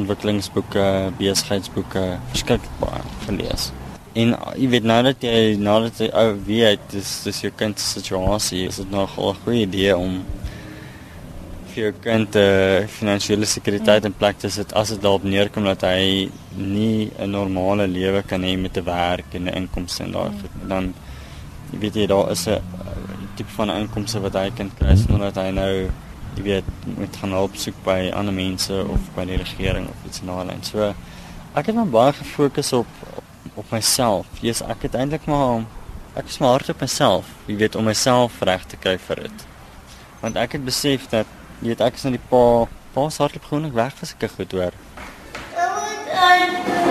ontwikkelingsboeke, 0.00 0.84
besigheidsboeke, 1.18 2.04
verskriklik 2.32 2.76
baie 2.80 3.02
gelees. 3.26 3.70
En 4.16 4.34
jy 4.60 4.68
weet 4.72 4.86
nou 4.88 5.00
dat 5.04 5.24
jy 5.24 5.56
nou 5.60 5.78
dat 5.86 6.00
jy 6.00 6.08
ou 6.22 6.28
weet 6.46 6.84
dis 6.92 7.10
dis 7.26 7.42
jou 7.46 7.52
kind 7.56 7.80
se 7.80 7.98
situasie, 7.98 8.66
is 8.68 8.80
dit 8.80 8.90
nog 8.90 9.18
'n 9.18 9.36
goeie 9.44 9.66
idee 9.66 9.96
om 9.96 10.22
vir 11.72 11.86
jou 11.86 11.92
kind 12.04 12.36
uh, 12.36 12.86
finansiële 12.98 13.48
sekuriteit 13.48 14.04
in 14.04 14.12
plek 14.12 14.38
te 14.42 14.50
sit 14.52 14.72
as 14.76 14.92
dit 14.92 15.00
daarop 15.02 15.24
neerkom 15.24 15.64
dat 15.64 15.84
hy 15.88 16.28
nie 16.56 17.10
'n 17.18 17.30
normale 17.30 17.86
lewe 17.88 18.22
kan 18.22 18.42
hê 18.42 18.56
met 18.58 18.76
'n 18.76 18.84
werk 18.84 19.34
en 19.34 19.48
'n 19.48 19.56
inkomste 19.60 20.04
en 20.04 20.12
daai 20.12 20.30
mm. 20.30 20.68
dan 20.68 20.94
jy 21.72 21.78
weet 21.78 21.94
jy 21.94 22.06
daar 22.06 22.30
is 22.30 22.46
'n 22.48 22.60
tipe 23.36 23.50
van 23.56 23.72
inkomste 23.74 24.20
wat 24.24 24.36
hy 24.38 24.48
kan 24.56 24.70
kry 24.78 24.96
sonder 25.00 25.30
dat 25.30 25.44
hy 25.44 25.52
nou 25.56 25.72
jy 26.36 26.44
weet 26.46 26.68
moet 26.96 27.16
gaan 27.20 27.34
hulp 27.36 27.56
soek 27.60 27.76
by 27.84 27.98
ander 28.16 28.34
mense 28.34 28.72
of 28.72 29.08
by 29.16 29.26
die 29.28 29.38
regering 29.40 29.88
of 29.90 30.06
iets 30.08 30.22
daai 30.24 30.44
lyn. 30.48 30.62
So 30.64 30.92
ek 31.58 31.68
het 31.68 31.76
my 31.76 31.84
baie 31.84 32.14
gefokus 32.16 32.72
op 32.76 32.88
op 33.54 33.72
myself. 33.74 34.28
Jesus, 34.40 34.64
ek 34.72 34.86
het 34.88 34.94
eintlik 34.96 35.26
maar 35.28 35.66
ek 36.16 36.28
is 36.28 36.38
maar 36.40 36.56
hard 36.56 36.72
op 36.72 36.80
myself. 36.80 37.28
Jy 37.48 37.58
weet 37.64 37.76
om 37.76 37.88
myself 37.88 38.40
reg 38.40 38.64
te 38.68 38.80
kry 38.80 38.96
vir 39.08 39.26
dit. 39.26 39.48
Want 40.22 40.40
ek 40.40 40.56
het 40.58 40.64
besef 40.64 41.08
dat 41.12 41.28
jy 41.60 41.74
weet 41.74 41.84
ek 41.84 42.00
is 42.00 42.06
nou 42.08 42.16
die 42.16 42.24
pa 42.30 42.44
pa 42.92 43.08
se 43.08 43.22
hardloop 43.24 43.48
gewoonlik 43.48 43.76
weg 43.76 44.00
as 44.04 44.16
ek 44.16 44.30
goed 44.36 44.56
hoor. 44.56 44.76
Jannie. 46.12 46.81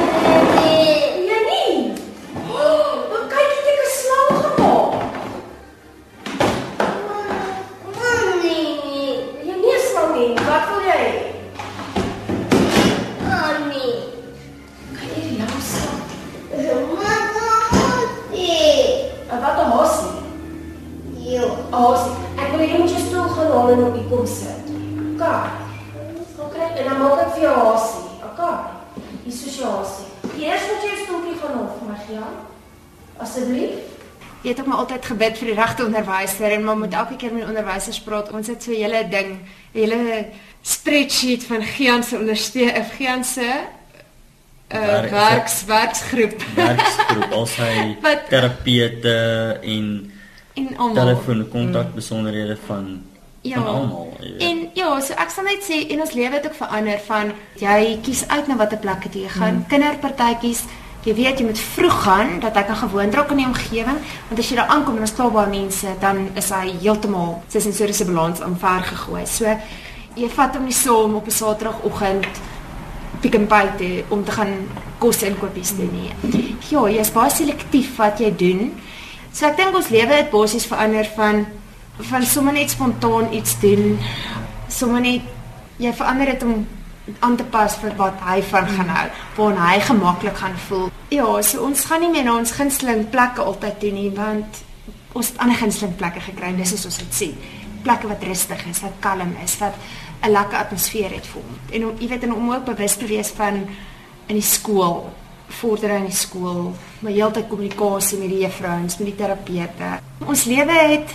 Gebid 35.21 35.37
vir 35.37 35.51
die 35.51 35.57
regte 35.57 35.85
onderwyser 35.85 36.51
en 36.55 36.63
maar 36.65 36.77
moet 36.77 36.93
elke 36.97 37.15
keer 37.15 37.33
met 37.33 37.45
onderwysers 37.47 37.99
praat. 38.01 38.31
Ons 38.33 38.47
het 38.47 38.63
so 38.63 38.71
'n 38.71 38.75
hele 38.81 39.07
ding, 39.09 39.29
'n 39.73 39.79
hele 39.79 40.25
spreadsheet 40.61 41.43
van 41.43 41.61
Gian 41.63 42.03
se 42.03 42.17
ondersteun, 42.17 42.69
of 42.77 42.89
Gian 42.97 43.23
se 43.23 43.41
uh, 44.73 44.79
Werk- 44.79 45.09
werks 45.11 45.65
werksgroep. 45.65 46.41
Werksgroep, 46.55 47.31
al 47.31 47.45
sy 47.45 47.97
terapeute 48.29 49.59
en 49.63 50.11
en 50.53 50.77
almal. 50.77 50.95
telefoon 50.95 51.49
kontak 51.49 51.93
besonderhede 51.95 52.57
van 52.65 53.03
Ja. 53.43 53.55
van 53.55 53.65
almal. 53.67 54.17
En 54.39 54.69
ja, 54.73 54.99
so 54.99 55.13
ek 55.13 55.29
sal 55.29 55.43
net 55.43 55.63
sê 55.63 55.87
en 55.91 55.99
ons 56.01 56.11
lewe 56.13 56.33
het 56.35 56.45
ook 56.45 56.53
verander 56.55 56.99
van 57.07 57.31
jy 57.55 57.99
kies 58.03 58.27
uit 58.27 58.47
na 58.47 58.55
watter 58.55 58.77
plekke 58.77 59.09
jy 59.11 59.27
gaan. 59.29 59.53
Mm. 59.55 59.65
Kinderpartytjies, 59.67 60.63
jy 61.03 61.13
weet 61.17 61.39
jy 61.39 61.45
moet 61.45 61.59
vroeg 61.59 61.97
gaan 62.03 62.39
dat 62.39 62.55
hy 62.55 62.63
kan 62.67 62.77
gewoond 62.83 63.15
raak 63.15 63.31
aan 63.33 63.41
die 63.41 63.49
omgewing, 63.49 63.99
want 64.29 64.39
as 64.39 64.49
jy 64.49 64.55
daar 64.59 64.73
aankom 64.75 64.99
en 64.99 65.07
ons 65.07 65.15
klaar 65.17 65.31
baie 65.33 65.49
mense, 65.49 65.95
dan 66.01 66.27
is 66.37 66.51
hy 66.53 66.75
heeltemal 66.83 67.39
sy 67.49 67.63
sensoriese 67.63 68.05
balans 68.05 68.43
omver 68.45 68.85
gegooi. 68.91 69.25
So 69.25 69.49
jy 70.15 70.29
vat 70.29 70.55
hom 70.55 70.65
nie 70.69 70.75
saam 70.75 71.15
op 71.15 71.27
'n 71.27 71.31
Saterdagoggend 71.31 72.27
Pick 73.21 73.37
n 73.37 73.47
Pay 73.47 73.67
toe 73.77 74.03
om 74.09 74.23
te 74.25 74.31
gaan 74.31 74.67
kos 74.99 75.21
inkopies 75.23 75.75
doen 75.77 75.91
nie. 75.93 76.11
Ja, 76.69 76.87
jy's 76.89 77.11
baie 77.11 77.29
selektief 77.29 77.97
wat 77.97 78.19
jy 78.19 78.31
doen. 78.35 78.71
So 79.33 79.45
ek 79.45 79.57
dink 79.57 79.75
ons 79.75 79.89
lewe 79.89 80.13
het 80.13 80.29
basies 80.31 80.65
verander 80.65 81.05
van 81.15 81.45
van 82.01 82.23
sommer 82.25 82.53
net 82.53 82.69
spontaan 82.69 83.33
iets 83.33 83.59
doen. 83.59 83.99
Sommer 84.67 85.01
net 85.01 85.21
jy 85.77 85.93
verander 85.93 86.25
dit 86.25 86.43
om 86.43 86.67
aan 87.19 87.35
te 87.37 87.43
pas 87.43 87.75
vir 87.81 87.95
wat 87.97 88.19
hy 88.25 88.41
van 88.41 88.67
gaan 88.67 88.91
hou, 88.95 89.07
waar 89.37 89.57
hy 89.67 89.79
gemaklik 89.79 90.37
gaan 90.37 90.57
voel. 90.67 90.89
Ja, 91.09 91.41
so 91.41 91.63
ons 91.65 91.85
gaan 91.85 91.99
nie 92.05 92.11
meer 92.11 92.23
na 92.23 92.37
ons 92.37 92.51
gunsteling 92.51 93.09
plekke 93.09 93.41
altyd 93.41 93.79
toe 93.79 93.91
nie, 93.91 94.09
want 94.15 94.61
ons 95.13 95.31
het 95.31 95.41
ander 95.43 95.59
gunsteling 95.59 95.95
plekke 95.99 96.23
gekry 96.23 96.51
en 96.51 96.61
dis 96.61 96.73
is 96.73 96.85
ons 96.85 96.97
dit 96.97 97.13
sien. 97.13 97.33
Plekke 97.83 98.07
wat 98.07 98.23
rustig 98.23 98.61
is, 98.69 98.81
wat 98.85 98.99
kalm 99.03 99.35
is, 99.43 99.57
wat 99.59 99.75
'n 100.21 100.31
lekker 100.31 100.57
atmosfeer 100.57 101.11
het 101.11 101.25
vir 101.25 101.41
hom. 101.41 101.57
En 101.71 101.85
om 101.85 101.97
jy 101.99 102.07
weet 102.07 102.23
en 102.23 102.33
om 102.33 102.51
ook 102.53 102.65
bewus 102.65 102.95
te 102.95 103.05
wees 103.05 103.29
van 103.35 103.65
in 104.27 104.35
die 104.35 104.41
skool, 104.41 105.09
vordering 105.47 106.05
in 106.05 106.11
die 106.11 106.15
skool, 106.15 106.75
my 106.99 107.11
heeltyd 107.11 107.47
kommunikasie 107.47 108.19
met 108.19 108.29
die 108.29 108.43
juffrouens, 108.45 108.97
met 108.97 109.07
die 109.07 109.15
terapeute. 109.15 109.99
Ons 110.25 110.45
lewe 110.45 110.71
het 110.71 111.09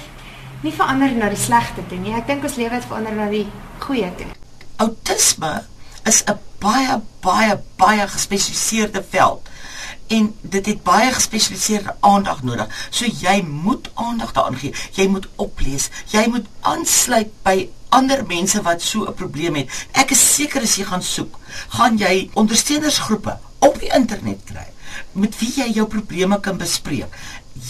nie 0.62 0.72
verander 0.72 1.12
na 1.12 1.28
die 1.28 1.40
slegte 1.40 1.84
toe 1.88 1.98
nie. 1.98 2.14
Ek 2.16 2.26
dink 2.26 2.44
ons 2.44 2.56
lewe 2.56 2.74
het 2.74 2.84
verander 2.84 3.14
na 3.14 3.30
die 3.30 3.46
goeie 3.78 4.10
toe. 4.18 4.28
Autisme 4.76 5.62
is 6.06 6.22
'n 6.24 6.38
baie 6.58 7.00
baie 7.20 7.60
baie 7.76 8.08
gespesialiseerde 8.08 9.04
veld 9.10 9.48
en 10.06 10.34
dit 10.40 10.66
het 10.66 10.82
baie 10.82 11.12
gespesialiseerde 11.12 11.94
aandag 12.00 12.42
nodig. 12.42 12.88
So 12.90 13.04
jy 13.04 13.42
moet 13.42 13.90
aandag 13.94 14.32
daaraan 14.32 14.58
gee. 14.58 14.74
Jy 14.92 15.08
moet 15.08 15.26
oplees. 15.36 15.88
Jy 16.10 16.26
moet 16.30 16.46
aansluit 16.60 17.32
by 17.42 17.68
ander 17.88 18.26
mense 18.26 18.62
wat 18.62 18.82
so 18.82 19.06
'n 19.06 19.14
probleem 19.14 19.54
het. 19.54 19.86
Ek 19.92 20.10
is 20.10 20.34
seker 20.34 20.62
as 20.62 20.76
jy 20.76 20.84
gaan 20.84 21.02
soek, 21.02 21.38
gaan 21.68 21.96
jy 21.96 22.30
ondersteunersgroepe 22.34 23.38
op 23.58 23.80
die 23.80 23.92
internet 23.94 24.40
kry 24.44 24.66
met 25.12 25.38
wie 25.38 25.52
jy 25.56 25.72
jou 25.72 25.86
probleme 25.86 26.40
kan 26.40 26.56
bespreek. 26.56 27.12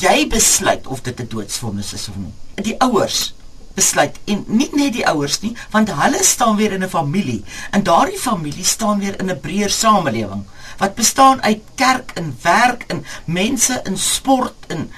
Jy 0.01 0.27
besluit 0.29 0.87
of 0.87 1.01
dit 1.01 1.21
'n 1.21 1.29
doodsvonnis 1.29 1.93
is 1.93 2.09
of 2.09 2.17
nie. 2.17 2.33
Die 2.55 2.81
ouers 2.81 3.35
besluit. 3.77 4.19
En 4.25 4.45
nie 4.49 4.69
net 4.73 4.95
die 4.97 5.07
ouers 5.07 5.41
nie 5.45 5.55
want 5.71 5.93
hulle 5.93 6.23
staan 6.25 6.57
weer 6.57 6.73
in 6.73 6.85
'n 6.85 6.89
familie. 6.89 7.45
En 7.71 7.83
daardie 7.83 8.19
familie 8.19 8.65
staan 8.65 8.99
weer 8.99 9.21
in 9.21 9.31
'n 9.31 9.41
breër 9.41 9.71
samelewing 9.71 10.45
wat 10.79 10.95
bestaan 10.95 11.43
uit 11.43 11.63
kerk 11.75 12.11
en 12.15 12.37
werk 12.43 12.85
en 12.89 13.05
mense 13.25 13.81
in 13.85 13.99
sport 13.99 14.55
en 14.67 14.91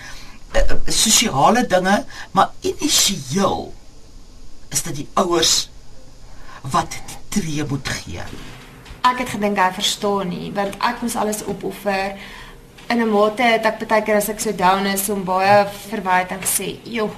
uh, 0.53 0.61
uh, 0.61 0.77
sosiale 0.87 1.67
dinge. 1.67 2.05
Maar 2.31 2.51
initieel 2.61 3.75
is 4.69 4.83
dit 4.83 4.95
die 4.95 5.09
ouers 5.15 5.69
wat 6.63 6.91
die 6.91 7.17
tree 7.29 7.65
moet 7.69 7.89
gee. 7.89 8.23
Ek 9.07 9.23
het 9.23 9.29
gedink 9.29 9.57
hy 9.57 9.71
verstaan 9.73 10.29
nie, 10.29 10.51
want 10.53 10.75
ek 10.85 11.01
moes 11.03 11.17
alles 11.17 11.45
opoffer. 11.45 12.19
In 12.89 13.01
'n 13.01 13.11
mate 13.11 13.43
het 13.43 13.65
ek 13.65 13.87
baie 13.89 14.03
keer 14.03 14.17
as 14.17 14.29
ek 14.29 14.41
so 14.41 14.53
down 14.53 14.87
is 14.87 15.09
om 15.09 15.25
baie 15.25 15.67
verwyd 15.89 16.31
en 16.31 16.41
gesê, 16.41 16.81
"Joh, 16.85 17.11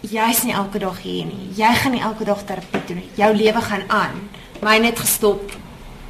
jy's 0.00 0.42
nie 0.42 0.52
elke 0.52 0.78
dag 0.78 1.02
hier 1.02 1.26
nie. 1.26 1.50
Jy 1.56 1.74
gaan 1.74 1.92
nie 1.92 2.02
elke 2.02 2.24
dag 2.24 2.44
terapie 2.44 2.84
doen 2.86 2.96
nie. 2.96 3.10
Jou 3.14 3.34
lewe 3.34 3.60
gaan 3.60 3.82
aan." 3.88 4.28
My 4.60 4.78
net 4.78 4.98
gestop. 4.98 5.52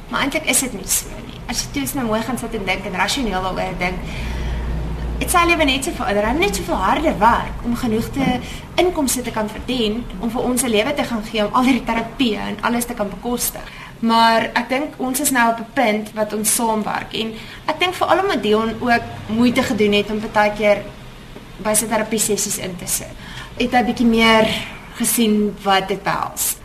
Maar 0.09 0.21
eintlik 0.21 0.45
is 0.49 0.59
dit 0.59 0.73
nie 0.73 0.87
so 0.87 1.07
nie. 1.25 1.37
As 1.47 1.61
jy 1.61 1.67
toe 1.71 1.81
eens 1.81 1.93
nou 1.93 2.05
mooi 2.05 2.21
gaan 2.21 2.37
sit 2.37 2.53
en 2.53 2.65
dink 2.65 2.85
en 2.85 2.95
rasioneel 2.97 3.41
daaroor 3.41 3.77
dink, 3.77 3.97
dit 5.19 5.29
sal 5.29 5.47
lewe 5.47 5.65
net 5.65 5.83
so 5.85 5.91
verander. 5.91 6.25
Hy 6.25 6.31
het 6.31 6.39
net 6.39 6.55
soveel 6.55 6.81
harder 6.81 7.19
werk 7.19 7.65
om 7.65 7.75
genoeg 7.75 8.09
te 8.15 8.39
inkomste 8.81 9.21
te 9.21 9.31
kan 9.35 9.49
verdien 9.49 10.03
om 10.19 10.31
vir 10.31 10.41
ons 10.41 10.63
'n 10.63 10.69
lewe 10.69 10.93
te 10.93 11.03
gaan 11.03 11.23
gee 11.23 11.45
om 11.45 11.53
al 11.53 11.63
hierdie 11.63 11.85
terapie 11.85 12.37
en 12.37 12.57
alles 12.61 12.85
te 12.85 12.93
kan 12.93 13.09
bekostig. 13.09 13.67
Maar 13.99 14.49
ek 14.53 14.69
dink 14.69 14.93
ons 14.97 15.19
is 15.19 15.31
nou 15.31 15.51
op 15.51 15.59
'n 15.59 15.73
punt 15.73 16.13
wat 16.13 16.33
ons 16.33 16.55
saamwerk 16.55 17.13
en 17.13 17.33
ek 17.65 17.79
dink 17.79 17.93
veral 17.93 18.19
omdat 18.23 18.43
Dion 18.43 18.73
ook 18.79 19.03
moeite 19.27 19.63
gedoen 19.63 19.93
het 19.93 20.11
om 20.11 20.21
baie 20.33 20.51
keer 20.53 20.77
by 21.63 21.73
sy 21.75 21.87
terapie 21.87 22.19
sessies 22.19 22.59
in 22.63 22.75
te 22.79 22.87
sit. 22.87 23.25
Het 23.57 23.73
hy 23.75 23.83
bietjie 23.89 24.07
meer 24.07 24.47
gesien 24.99 25.55
wat 25.63 25.87
dit 25.91 26.03
behels. 26.03 26.55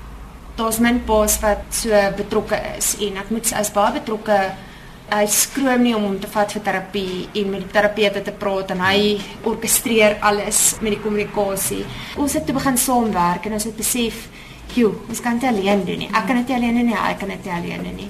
Daar's 0.54 0.78
min 0.78 1.00
paas 1.06 1.38
wat 1.42 1.66
so 1.74 2.04
betrokke 2.16 2.60
is 2.76 2.94
en 3.02 3.18
ek 3.22 3.30
moet 3.34 3.50
as 3.58 3.72
baie 3.74 3.98
betrokke 3.98 4.38
Hy 5.04 5.26
skroom 5.28 5.82
nie 5.84 5.92
om 5.92 6.06
hom 6.06 6.14
te 6.16 6.28
vat 6.32 6.52
vir 6.56 6.62
terapie 6.64 7.26
en 7.36 7.50
met 7.52 7.60
die 7.60 7.72
terapeute 7.74 8.22
te 8.24 8.32
praat 8.40 8.70
en 8.72 8.80
hy 8.86 9.18
orkestreer 9.44 10.16
alles 10.24 10.78
met 10.80 10.94
die 10.96 11.00
kommunikasie. 11.02 11.82
Ons 12.16 12.38
het 12.38 12.46
toe 12.48 12.56
begin 12.56 12.80
saamwerk 12.80 13.44
en 13.44 13.58
ons 13.58 13.66
het 13.68 13.76
besef, 13.76 14.28
"Jo, 14.74 14.94
ons 15.08 15.20
kan 15.20 15.38
dit 15.38 15.48
alleen 15.48 15.84
doen 15.84 15.98
nie. 15.98 16.08
Ek 16.08 16.26
kan 16.26 16.36
dit 16.36 16.56
alleen 16.56 16.74
doen 16.74 16.86
nie, 16.86 16.96
hy 16.96 17.14
kan 17.14 17.28
dit 17.28 17.46
alleen 17.46 17.84
doen 17.84 17.96
nie." 17.96 18.08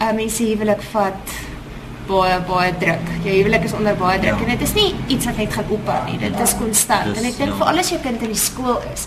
Uh 0.00 0.12
mense 0.12 0.42
huwelik 0.42 0.82
vat 0.92 1.34
baie 2.06 2.40
baie 2.48 2.72
druk. 2.78 3.08
Jou 3.24 3.34
huwelik 3.36 3.64
is 3.64 3.72
onder 3.72 3.96
baie 3.96 4.18
druk 4.20 4.38
Ja. 4.40 4.44
en 4.46 4.58
dit 4.58 4.60
is 4.68 4.74
nie 4.74 4.94
iets 5.06 5.24
wat 5.26 5.36
net 5.36 5.52
gaan 5.52 5.64
ophou 5.68 6.04
nie. 6.10 6.18
Dit 6.18 6.40
is 6.40 6.54
konstant. 6.58 7.04
Dis- 7.14 7.22
En 7.22 7.24
ek 7.30 7.36
dink 7.38 7.50
ja. 7.50 7.56
vir 7.56 7.66
al 7.66 7.78
as 7.78 7.90
jou 7.90 8.00
kind 8.02 8.22
in 8.22 8.28
die 8.32 8.38
skool 8.40 8.80
is, 8.94 9.06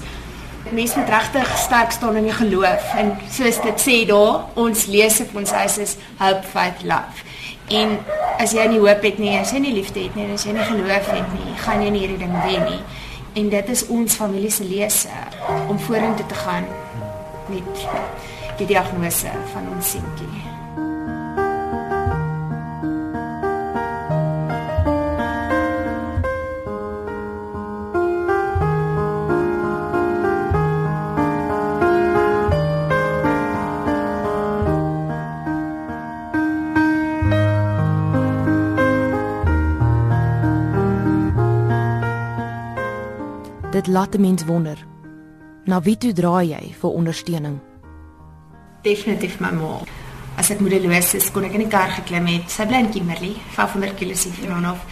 mense 0.71 0.99
moet 0.99 1.09
regtig 1.09 1.57
sterk 1.57 1.91
staan 1.91 2.15
in 2.15 2.23
die 2.23 2.33
geloof 2.33 2.93
en 2.97 3.17
soos 3.31 3.61
dit 3.61 3.79
sê 3.81 4.05
daar, 4.07 4.45
ons 4.55 4.85
lees 4.85 5.19
op 5.21 5.35
ons 5.35 5.51
huis 5.51 5.77
is 5.77 5.95
hope, 6.19 6.43
faith, 6.51 6.83
love. 6.83 7.23
En 7.69 7.97
as 8.39 8.51
jy 8.53 8.67
nie 8.67 8.79
hoop 8.79 9.01
het 9.03 9.17
nie, 9.19 9.37
as 9.39 9.51
jy 9.51 9.59
nie 9.59 9.73
liefde 9.73 9.99
het 10.03 10.15
nie, 10.15 10.27
as 10.33 10.43
jy 10.45 10.51
nie 10.53 10.63
geloof 10.63 11.09
het 11.11 11.33
nie, 11.33 11.53
gaan 11.57 11.81
jy 11.83 11.89
nie 11.89 11.99
hierdie 11.99 12.17
ding 12.17 12.35
wen 12.43 12.63
nie. 12.65 12.79
En 13.35 13.49
dit 13.49 13.69
is 13.69 13.87
ons 13.87 14.13
familie 14.15 14.49
se 14.51 14.63
lese 14.63 15.09
om 15.69 15.79
vorentoe 15.79 16.25
te 16.25 16.35
gaan 16.35 16.65
met 17.49 17.87
die 18.57 18.65
diagnose 18.67 19.27
van 19.53 19.67
ons 19.75 19.89
seentjie. 19.91 20.58
Dit 43.79 43.87
laat 43.87 44.15
'n 44.15 44.21
mens 44.21 44.43
wonder. 44.45 44.77
Na 45.63 45.81
wie 45.81 45.97
toe 45.97 46.13
draai 46.13 46.47
jy 46.47 46.75
vir 46.79 46.89
ondersteuning? 46.89 47.59
Definitief 48.81 49.39
my 49.39 49.51
ma. 49.51 49.79
As 50.35 50.49
ek 50.49 50.59
moedeloos 50.59 51.13
is, 51.13 51.31
kon 51.31 51.43
ek 51.43 51.53
in 51.53 51.59
die 51.59 51.67
kar 51.67 51.89
geklim 51.89 52.25
het. 52.25 52.51
Sy 52.51 52.65
bly 52.65 52.77
in 52.77 52.89
Kimberley, 52.89 53.35
500 53.49 53.93
km 53.95 54.31
hiervan 54.41 54.65
af. 54.65 54.83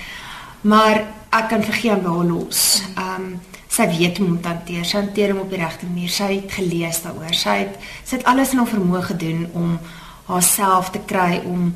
Maar 0.61 1.03
ek 1.29 1.49
kan 1.49 1.63
vir 1.63 1.73
geen 1.73 2.03
daar 2.03 2.23
los. 2.23 2.83
Ehm 2.95 3.21
um, 3.21 3.39
sy 3.67 3.87
weet 3.97 4.17
hoe 4.17 4.27
om 4.27 4.41
te 4.41 4.47
hanteer. 4.47 4.85
Sy 4.85 4.97
hanteer 4.97 5.29
hom 5.29 5.39
op 5.41 5.49
die 5.49 5.59
regte 5.59 5.85
manier. 5.85 6.09
Sy 6.09 6.23
het 6.23 6.51
gelees 6.51 7.01
daaroor. 7.01 7.33
Sy 7.33 7.57
het 7.57 7.75
sy 8.03 8.15
het 8.15 8.25
alles 8.25 8.51
in 8.51 8.57
haar 8.57 8.67
vermoë 8.67 9.01
gedoen 9.01 9.49
om 9.53 9.79
haarself 10.25 10.89
te 10.89 10.99
kry 11.05 11.41
om 11.45 11.73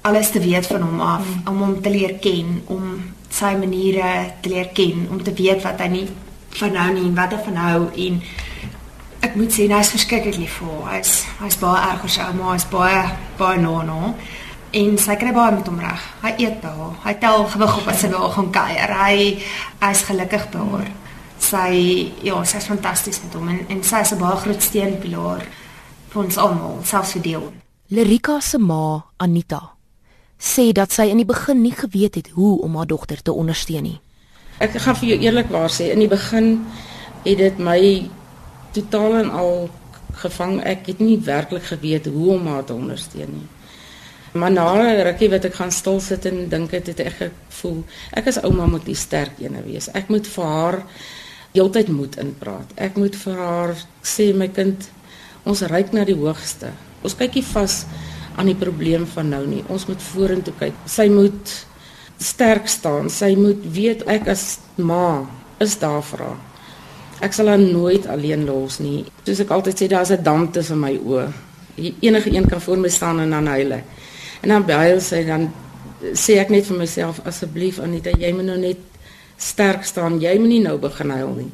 alles 0.00 0.30
te 0.30 0.40
weet 0.40 0.66
van 0.66 0.82
hom 0.82 1.00
af, 1.00 1.26
om 1.48 1.56
hom 1.62 1.82
te 1.82 1.90
leer 1.90 2.14
ken, 2.18 2.62
om 2.66 3.02
sy 3.28 3.56
maniere 3.56 4.32
te 4.40 4.48
leer 4.48 4.68
ken, 4.72 5.08
om 5.10 5.22
te 5.22 5.32
weet 5.32 5.62
wat 5.62 5.80
hy 5.80 5.88
nie 5.88 6.08
van 6.60 6.72
nou 6.72 6.88
nie 6.94 7.06
en 7.08 7.14
wat 7.16 7.32
hy 7.34 7.40
van 7.46 7.56
hou 7.62 7.80
en 8.06 8.20
ek 9.26 9.36
moet 9.36 9.52
sê 9.52 9.66
hy's 9.70 9.92
verskriklik 9.94 10.38
lief 10.40 10.58
vir 10.60 10.72
haar. 10.72 10.96
Hy's 10.96 11.12
hy's 11.40 11.58
baie 11.60 11.82
erg 11.90 12.04
oor 12.04 12.12
sy 12.12 12.26
ouma, 12.26 12.52
hy's 12.54 12.68
baie 12.70 13.02
baie 13.38 13.60
na 13.62 13.82
na. 13.88 14.14
En 14.76 14.96
sy 15.00 15.16
kry 15.16 15.32
baie 15.32 15.54
met 15.56 15.68
hom 15.70 15.80
reg. 15.80 16.06
Hy 16.22 16.32
eet 16.44 16.60
by 16.62 16.72
haar. 16.78 16.94
Hy 17.04 17.14
tel 17.22 17.46
gewig 17.54 17.76
op 17.80 17.90
as 17.92 18.04
hy 18.04 18.10
by 18.12 18.22
haar 18.22 18.34
gaan 18.36 18.50
kuier. 18.54 18.94
Hy 19.02 19.18
hy's 19.84 20.02
gelukkig 20.08 20.48
by 20.54 20.64
haar. 20.72 20.90
Sy 21.46 21.68
ja, 22.24 22.40
sy's 22.48 22.68
fantasties 22.70 23.20
met 23.24 23.36
hom 23.36 23.52
en, 23.52 23.62
en 23.72 23.82
sy 23.84 24.02
is 24.04 24.12
'n 24.12 24.20
baie 24.20 24.36
groot 24.42 24.62
steunpilaar 24.62 25.46
vir 26.10 26.22
ons 26.24 26.38
almal, 26.38 26.80
selfs 26.84 27.12
vir 27.16 27.22
Dion. 27.22 27.54
Lerika 27.88 28.40
se 28.40 28.58
ma, 28.58 29.04
Anita, 29.16 29.76
sê 30.38 30.72
dat 30.72 30.92
sy 30.92 31.10
in 31.12 31.18
die 31.18 31.28
begin 31.28 31.62
nie 31.62 31.74
geweet 31.74 32.14
het 32.14 32.30
hoe 32.34 32.60
om 32.62 32.76
haar 32.76 32.86
dogter 32.86 33.22
te 33.22 33.32
ondersteun 33.32 33.82
nie. 33.82 34.00
Ek 34.58 34.78
gaan 34.80 34.96
vir 34.96 35.08
jou 35.08 35.18
eerlikwaar 35.20 35.72
sê, 35.72 35.90
in 35.92 36.00
die 36.00 36.08
begin 36.08 36.64
het 37.26 37.38
dit 37.38 37.58
my 37.58 37.80
totaal 38.76 39.18
en 39.24 39.30
al 39.30 39.68
gevang. 40.22 40.60
Ek 40.64 40.86
het 40.92 41.02
nie 41.02 41.18
werklik 41.24 41.68
geweet 41.68 42.08
hoe 42.08 42.32
om 42.36 42.48
haar 42.48 42.64
te 42.64 42.74
ondersteun 42.76 43.32
nie. 43.32 43.48
Maar 44.36 44.50
na 44.52 44.64
'n 44.74 45.02
rukkie 45.02 45.30
wat 45.30 45.44
ek 45.44 45.54
gaan 45.54 45.72
stil 45.72 46.00
sit 46.00 46.26
en 46.26 46.48
dink 46.48 46.70
het, 46.70 46.86
het 46.86 47.00
ek 47.00 47.14
gevoel 47.16 47.84
ek 48.12 48.26
as 48.26 48.42
ouma 48.42 48.66
moet 48.66 48.84
die 48.84 48.94
sterk 48.94 49.38
ene 49.40 49.62
wees. 49.62 49.88
Ek 49.94 50.08
moet 50.08 50.26
vir 50.26 50.44
haar 50.44 50.82
heeltyd 51.52 51.88
moed 51.88 52.16
inpraat. 52.16 52.68
Ek 52.76 52.96
moet 52.96 53.16
vir 53.16 53.36
haar 53.36 53.74
sê 54.02 54.34
my 54.34 54.48
kind, 54.48 54.88
ons 55.44 55.62
reik 55.62 55.92
na 55.92 56.04
die 56.04 56.14
hoogste. 56.14 56.70
Ons 57.02 57.16
kyk 57.16 57.34
nie 57.34 57.44
vas 57.52 57.84
aan 58.36 58.46
die 58.46 58.54
probleem 58.54 59.06
van 59.06 59.28
nou 59.28 59.46
nie. 59.46 59.64
Ons 59.68 59.86
moet 59.86 60.02
vorentoe 60.02 60.54
kyk. 60.58 60.74
Sy 60.86 61.08
moet 61.08 61.66
sterk 62.18 62.68
staan. 62.68 63.10
Sy 63.10 63.34
moet 63.38 63.62
weet 63.72 64.04
ek 64.10 64.28
as 64.32 64.58
ma 64.76 65.26
is 65.62 65.78
daar 65.80 66.02
vir 66.02 66.24
haar. 66.26 66.38
Ek 67.24 67.32
sal 67.32 67.48
haar 67.48 67.60
nooit 67.60 68.06
alleen 68.12 68.44
los 68.44 68.78
nie. 68.84 69.04
Soos 69.24 69.40
ek 69.40 69.52
altyd 69.56 69.78
sê, 69.78 69.88
daar's 69.88 70.12
'n 70.12 70.22
dam 70.22 70.50
tussen 70.52 70.80
my 70.80 70.96
oë. 70.96 71.32
Enige 72.00 72.30
een 72.30 72.48
kan 72.48 72.60
voor 72.60 72.78
my 72.78 72.88
staan 72.88 73.20
en 73.20 73.30
dan 73.30 73.46
huil. 73.46 73.72
En 74.42 74.48
dan 74.48 74.70
huil 74.70 75.00
sy 75.00 75.24
dan 75.24 75.52
sê 76.12 76.38
ek 76.38 76.50
net 76.50 76.66
vir 76.66 76.78
myself 76.78 77.20
asseblief 77.24 77.78
Anita, 77.78 78.10
jy 78.10 78.32
moet 78.32 78.44
nou 78.44 78.58
net 78.58 78.78
sterk 79.36 79.84
staan. 79.84 80.20
Jy 80.20 80.38
moenie 80.38 80.62
nou 80.62 80.78
begin 80.78 81.10
huil 81.10 81.34
nie. 81.34 81.52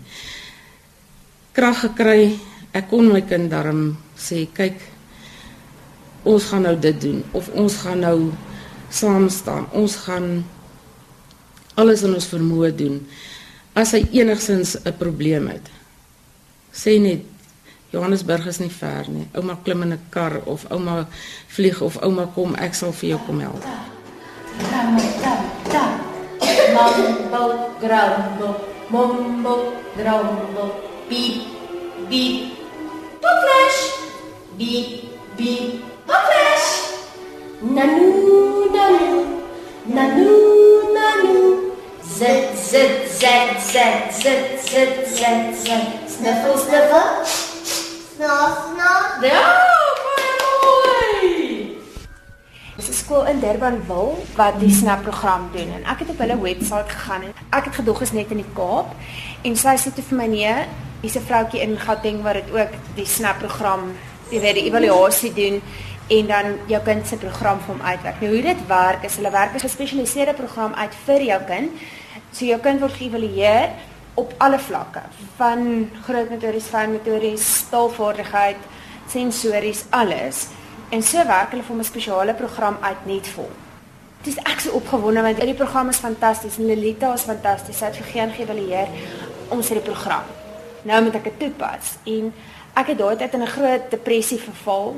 Krag 1.53 1.81
gekry. 1.81 2.39
Ek 2.73 2.89
kon 2.89 3.13
my 3.13 3.21
kind 3.21 3.51
darm 3.51 3.99
sê, 4.17 4.47
kyk, 4.55 4.81
ons 6.25 6.45
gaan 6.45 6.63
nou 6.63 6.77
dit 6.79 7.01
doen 7.01 7.23
of 7.33 7.51
ons 7.59 7.75
gaan 7.77 8.01
nou 8.01 8.33
saam 8.93 9.29
staan. 9.33 9.67
Ons 9.73 9.97
gaan 10.05 10.45
alles 11.81 12.05
in 12.05 12.15
ons 12.15 12.29
vermoë 12.29 12.73
doen. 12.77 13.01
As 13.75 13.95
hy 13.97 14.05
enigsins 14.13 14.77
'n 14.85 14.93
probleem 14.99 15.49
het, 15.49 15.67
sê 16.73 17.01
net 17.01 17.25
Johannesburg 17.93 18.47
is 18.47 18.59
nie 18.59 18.71
ver 18.73 19.09
nie. 19.09 19.29
Ouma 19.37 19.59
klim 19.65 19.83
in 19.83 19.93
'n 19.93 20.01
kar 20.11 20.41
of 20.45 20.65
ouma 20.71 21.07
vlieg 21.49 21.81
of 21.81 21.97
ouma 22.03 22.27
kom, 22.35 22.55
ek 22.55 22.75
sal 22.75 22.93
vir 22.93 23.09
jou 23.11 23.21
kom 23.27 23.41
help. 23.41 23.65
Mambo, 26.73 27.43
grumble, 27.81 28.55
mumbo, 28.89 29.73
grumble, 29.97 30.73
beep, 31.09 31.43
beep. 32.09 32.57
Pop 33.21 33.39
flash! 33.43 33.81
Beep, 34.57 35.05
beep, 35.37 35.85
pop 36.07 36.23
flash! 36.29 36.67
Nanu, 37.63 38.52
nanu, 38.75 39.25
nanu, 39.97 40.31
nanu. 40.97 41.37
Zit, 42.19 42.59
zit, 42.69 43.11
zit, 43.21 43.61
zit, 43.73 44.15
zit, 44.23 44.47
zit, 44.71 44.97
zit, 45.17 45.47
zit. 45.65 45.89
Sniffle, 46.15 46.57
sniffle. 46.65 47.05
Snaf, 48.17 48.53
snaf. 48.69 49.07
Ja, 49.23 49.43
baie 50.05 50.33
mooi! 50.43 51.79
Dis 52.77 52.89
'n 52.89 52.93
skool 52.93 53.27
in 53.27 53.41
Durbanville 53.41 54.15
wat 54.37 54.61
die 54.61 54.71
SNAP 54.71 55.03
program 55.03 55.51
doen 55.53 55.71
en 55.77 55.85
ek 55.93 55.99
het 55.99 56.09
op 56.09 56.19
hulle 56.19 56.41
webwerf 56.41 56.89
gegaan 56.89 57.23
en 57.23 57.35
ek 57.51 57.65
het 57.65 57.75
gedog 57.75 58.01
is 58.01 58.13
net 58.13 58.31
in 58.31 58.41
die 58.43 58.53
Kaap 58.55 58.95
en 59.43 59.57
sy 59.57 59.77
sê 59.77 59.93
toe 59.95 60.05
vir 60.09 60.19
my 60.19 60.27
nee, 60.27 60.55
hier's 61.03 61.17
'n 61.17 61.27
vroutjie 61.29 61.61
in 61.61 61.79
Gauteng 61.79 62.23
wat 62.23 62.35
dit 62.35 62.51
ook 62.51 62.73
die 62.95 63.07
SNAP 63.07 63.39
program, 63.39 63.93
jy 64.31 64.41
weet 64.41 64.55
die 64.55 64.69
evaluasie 64.71 65.33
doen 65.33 65.63
en 66.09 66.27
dan 66.27 66.59
jou 66.67 66.83
kind 66.83 67.07
se 67.07 67.17
program 67.17 67.61
vir 67.61 67.75
hom 67.75 67.83
uitwerk. 67.83 68.21
Nou 68.21 68.33
hoe 68.33 68.43
dit 68.43 68.67
werk 68.67 69.05
is 69.05 69.17
hulle 69.17 69.31
werk 69.31 69.55
'n 69.55 69.67
gespesialiseerde 69.67 70.35
program 70.35 70.75
uit 70.75 70.95
vir 71.05 71.23
jou 71.23 71.41
kind. 71.47 71.71
So 72.33 72.45
jou 72.45 72.61
kind 72.61 72.81
word 72.81 72.93
geëvalueer 72.93 73.69
op 74.15 74.35
alle 74.39 74.59
vlakke, 74.59 75.01
van 75.37 75.91
grootmotories, 76.05 76.65
fynmotories, 76.65 77.65
taalvaardigheid, 77.71 78.57
sensories, 79.09 79.85
alles. 79.91 80.47
En 80.89 81.03
so 81.03 81.25
werk 81.27 81.51
hulle 81.51 81.63
vir 81.63 81.77
'n 81.77 81.85
spesiale 81.85 82.35
program 82.35 82.77
uit 82.81 83.07
net 83.07 83.27
vir 83.27 83.45
hom. 83.45 83.53
Dis 84.23 84.37
ek 84.37 84.61
so 84.61 84.71
opgewonde 84.71 85.23
want 85.23 85.41
die 85.41 85.55
program 85.55 85.89
is 85.89 85.97
fantasties 85.97 86.59
en 86.59 86.67
Lelita 86.67 87.13
is 87.13 87.23
fantasties. 87.23 87.79
Sy 87.79 87.85
het 87.85 87.97
vir 87.97 88.07
geen 88.07 88.31
geëvalueer 88.31 88.89
ons 89.49 89.69
het 89.69 89.85
die 89.85 89.93
program. 89.93 90.23
Nou 90.83 91.03
moet 91.03 91.15
ek 91.15 91.25
dit 91.25 91.39
toepas 91.39 91.97
en 92.05 92.33
ek 92.75 92.87
het 92.87 92.99
daai 92.99 93.17
tyd 93.17 93.35
in 93.35 93.43
'n 93.43 93.47
groot 93.57 93.91
depressie 93.91 94.39
verval. 94.39 94.97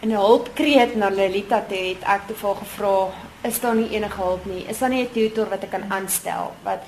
En 0.00 0.08
'n 0.08 0.16
hulpkreet 0.16 0.96
na 0.96 1.08
Lelita 1.08 1.62
toe 1.68 1.76
het 1.76 2.02
ek 2.02 2.22
vir 2.26 2.48
haar 2.48 2.56
gevra, 2.56 3.08
is 3.42 3.60
daar 3.60 3.74
nie 3.74 3.90
enige 3.90 4.20
hulp 4.22 4.44
nie? 4.44 4.64
Is 4.68 4.78
daar 4.78 4.88
nie 4.88 5.02
'n 5.02 5.12
tutor 5.12 5.48
wat 5.48 5.62
ek 5.62 5.70
kan 5.70 5.92
aanstel 5.92 6.52
wat 6.62 6.80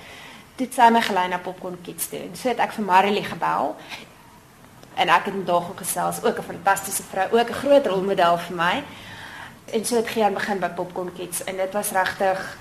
toe 0.57 0.69
sy 0.71 0.91
my 0.93 1.01
gelei 1.03 1.29
na 1.29 1.41
Popcorn 1.43 1.79
Kids 1.83 2.09
toe. 2.11 2.21
En 2.21 2.37
so 2.37 2.51
het 2.51 2.61
ek 2.63 2.75
vir 2.77 2.85
Marilee 2.85 3.25
gebel 3.25 3.77
en 4.95 5.09
ek 5.09 5.31
het 5.31 5.37
met 5.37 5.49
haar 5.49 5.71
gesels, 5.77 6.23
ook 6.23 6.39
'n 6.39 6.51
fantastiese 6.53 7.03
vrou, 7.03 7.27
ook 7.33 7.49
'n 7.51 7.61
groot 7.63 7.87
rolmodel 7.87 8.39
vir 8.39 8.57
my. 8.57 8.85
En 9.73 9.85
so 9.85 9.97
het 9.97 10.09
Gian 10.09 10.35
begin 10.35 10.59
by 10.59 10.69
Popcorn 10.69 11.13
Kids 11.13 11.45
en 11.45 11.57
dit 11.57 11.73
was 11.73 11.91
regtig 11.91 12.59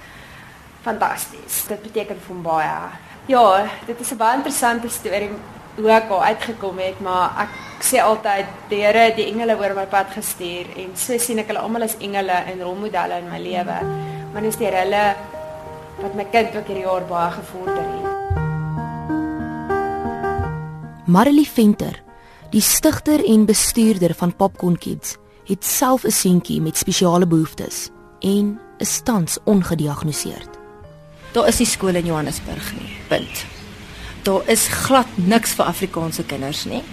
fantasties. 0.81 1.67
Dit 1.67 1.81
beteken 1.81 2.15
vir 2.19 2.35
hom 2.35 2.41
baie. 2.41 2.89
Ja, 3.25 3.67
dit 3.85 3.99
is 3.99 4.11
'n 4.11 4.17
baie 4.17 4.35
interessante 4.35 4.89
storie. 4.89 5.29
Hoe 5.75 5.91
ek 5.91 6.09
al 6.11 6.23
uitgekom 6.23 6.79
het, 6.83 6.99
maar 7.01 7.37
ek 7.45 7.83
sê 7.85 8.01
altyd 8.03 8.45
die 8.69 8.81
Here 8.83 9.07
het 9.07 9.15
die 9.17 9.27
engele 9.31 9.57
oor 9.59 9.73
my 9.75 9.85
pad 9.89 10.11
gestuur 10.15 10.65
en 10.77 10.93
so 10.99 11.17
sien 11.17 11.39
ek 11.41 11.47
hulle 11.51 11.63
almal 11.63 11.87
as 11.87 11.97
engele 11.99 12.37
en 12.51 12.61
rolmodelle 12.61 13.21
in 13.21 13.29
my 13.31 13.39
lewe. 13.41 13.77
Maar 14.33 14.41
dis 14.45 14.59
deur 14.59 14.75
hulle 14.83 15.05
wat 16.01 16.15
my 16.17 16.25
kind 16.33 16.55
ook 16.55 16.67
hierdie 16.67 16.85
jaar 16.85 17.05
baie 17.09 17.31
gevorder 17.37 17.83
het. 17.83 18.09
Marilee 21.11 21.47
Venter, 21.47 21.97
die 22.51 22.63
stigter 22.63 23.23
en 23.25 23.45
bestuurder 23.45 24.13
van 24.15 24.35
Popcorn 24.35 24.77
Kids, 24.77 25.17
het 25.45 25.65
self 25.65 26.03
'n 26.05 26.11
seentjie 26.11 26.61
met 26.61 26.77
spesiale 26.77 27.27
behoeftes 27.27 27.89
en 28.19 28.59
is 28.77 29.01
tans 29.03 29.37
ongediagnoseerd. 29.43 30.49
Daar 31.31 31.47
is 31.47 31.57
nie 31.57 31.67
skole 31.67 31.97
in 31.97 32.05
Johannesburg 32.05 32.73
nie. 32.73 32.89
Punt. 33.07 33.60
Daar 34.23 34.47
is 34.49 34.67
glad 34.67 35.07
niks 35.15 35.55
vir 35.57 35.65
Afrikaanse 35.65 36.23
kinders 36.23 36.65
nie. 36.69 36.83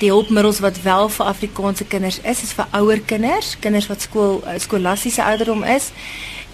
Die 0.00 0.08
hulpmiddels 0.10 0.58
wat 0.64 0.80
wel 0.82 1.08
vir 1.08 1.26
Afrikaanse 1.26 1.84
kinders 1.84 2.20
is, 2.20 2.42
is 2.42 2.52
vir 2.56 2.70
ouer 2.72 3.00
kinders, 3.00 3.54
kinders 3.60 3.88
wat 3.90 4.00
skool 4.00 4.40
eh, 4.44 4.58
skolastiese 4.58 5.24
ouderdom 5.24 5.62
is. 5.62 5.90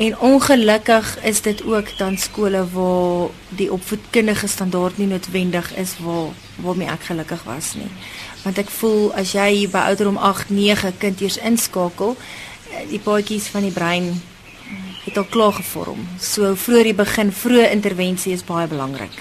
En 0.00 0.18
ongelukkig 0.18 1.18
is 1.28 1.40
dit 1.40 1.62
ook 1.64 1.92
dan 1.98 2.18
skole 2.18 2.64
waar 2.72 3.28
die 3.48 3.72
opvoedkundige 3.72 4.48
standaard 4.48 4.98
nie 4.98 5.06
noodwendig 5.06 5.74
is 5.76 5.94
waar 6.00 6.32
waarmee 6.60 6.88
ek 6.88 7.06
gelukkig 7.08 7.42
was 7.44 7.74
nie. 7.74 7.90
Want 8.42 8.58
ek 8.58 8.70
voel 8.80 9.12
as 9.14 9.32
jy 9.36 9.68
by 9.70 9.86
ouderdom 9.92 10.16
8, 10.16 10.50
9 10.50 10.92
kind 10.98 11.20
eers 11.20 11.38
inskakel, 11.38 12.16
eh, 12.16 12.88
die 12.90 13.00
paadjies 13.04 13.46
van 13.52 13.68
die 13.68 13.74
brein 13.76 14.10
het 15.04 15.16
al 15.16 15.24
klaar 15.24 15.52
gevorm. 15.52 16.06
So 16.18 16.54
vroeër 16.54 16.90
die 16.90 16.94
begin, 16.94 17.32
vroeë 17.32 17.70
intervensie 17.72 18.32
is 18.32 18.44
baie 18.44 18.68
belangrik. 18.68 19.16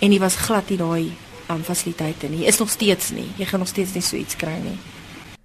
En 0.00 0.10
dit 0.10 0.20
was 0.22 0.36
glad 0.46 0.70
nie 0.70 0.78
daai 0.78 1.12
um, 1.50 1.62
fasiliteite 1.62 2.28
nie. 2.28 2.46
Is 2.46 2.58
nog 2.58 2.70
steeds 2.70 3.10
nie. 3.10 3.28
Jy 3.38 3.50
gaan 3.50 3.64
nog 3.64 3.68
steeds 3.68 3.94
nie 3.94 4.02
so 4.02 4.16
iets 4.16 4.36
kry 4.36 4.56
nie. 4.62 4.78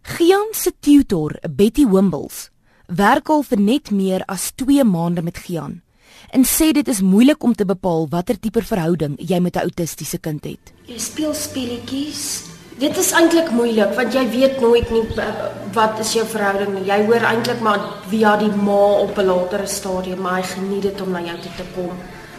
Gian 0.01 0.53
se 0.53 0.71
tutor, 0.79 1.35
Betty 1.49 1.85
Wimbles, 1.85 2.49
werk 2.87 3.29
al 3.29 3.43
vir 3.43 3.59
net 3.61 3.91
meer 3.91 4.25
as 4.27 4.51
2 4.57 4.83
maande 4.83 5.21
met 5.21 5.37
Gian 5.37 5.81
en 6.29 6.45
sê 6.45 6.71
dit 6.75 6.87
is 6.87 7.01
moeilik 7.01 7.43
om 7.43 7.55
te 7.55 7.65
bepaal 7.65 8.07
watter 8.09 8.37
tipe 8.39 8.61
verhouding 8.61 9.17
jy 9.17 9.39
met 9.39 9.55
'n 9.55 9.65
autistiese 9.65 10.17
kind 10.17 10.43
het. 10.43 10.73
Jy 10.85 10.97
speel 10.97 11.33
speletjies. 11.33 12.48
Dit 12.79 12.95
is 12.95 13.09
eintlik 13.11 13.49
moeilik 13.51 13.91
want 13.97 14.13
jy 14.15 14.21
weet 14.31 14.61
nooit 14.63 14.87
nie 14.93 15.01
wat 15.75 15.97
is 15.99 16.13
jou 16.15 16.23
verhouding 16.31 16.77
nie. 16.77 16.85
Jy 16.87 16.99
hoor 17.09 17.25
eintlik 17.27 17.59
maar 17.65 17.81
via 18.07 18.37
die 18.39 18.51
ma 18.55 18.83
op 19.03 19.17
'n 19.19 19.25
latere 19.27 19.67
stadium, 19.67 20.21
maar 20.21 20.37
hy 20.39 20.43
geniet 20.43 20.81
dit 20.81 21.01
om 21.01 21.11
na 21.11 21.19
jou 21.19 21.35
toe 21.41 21.51
te 21.57 21.65
kom. 21.75 21.91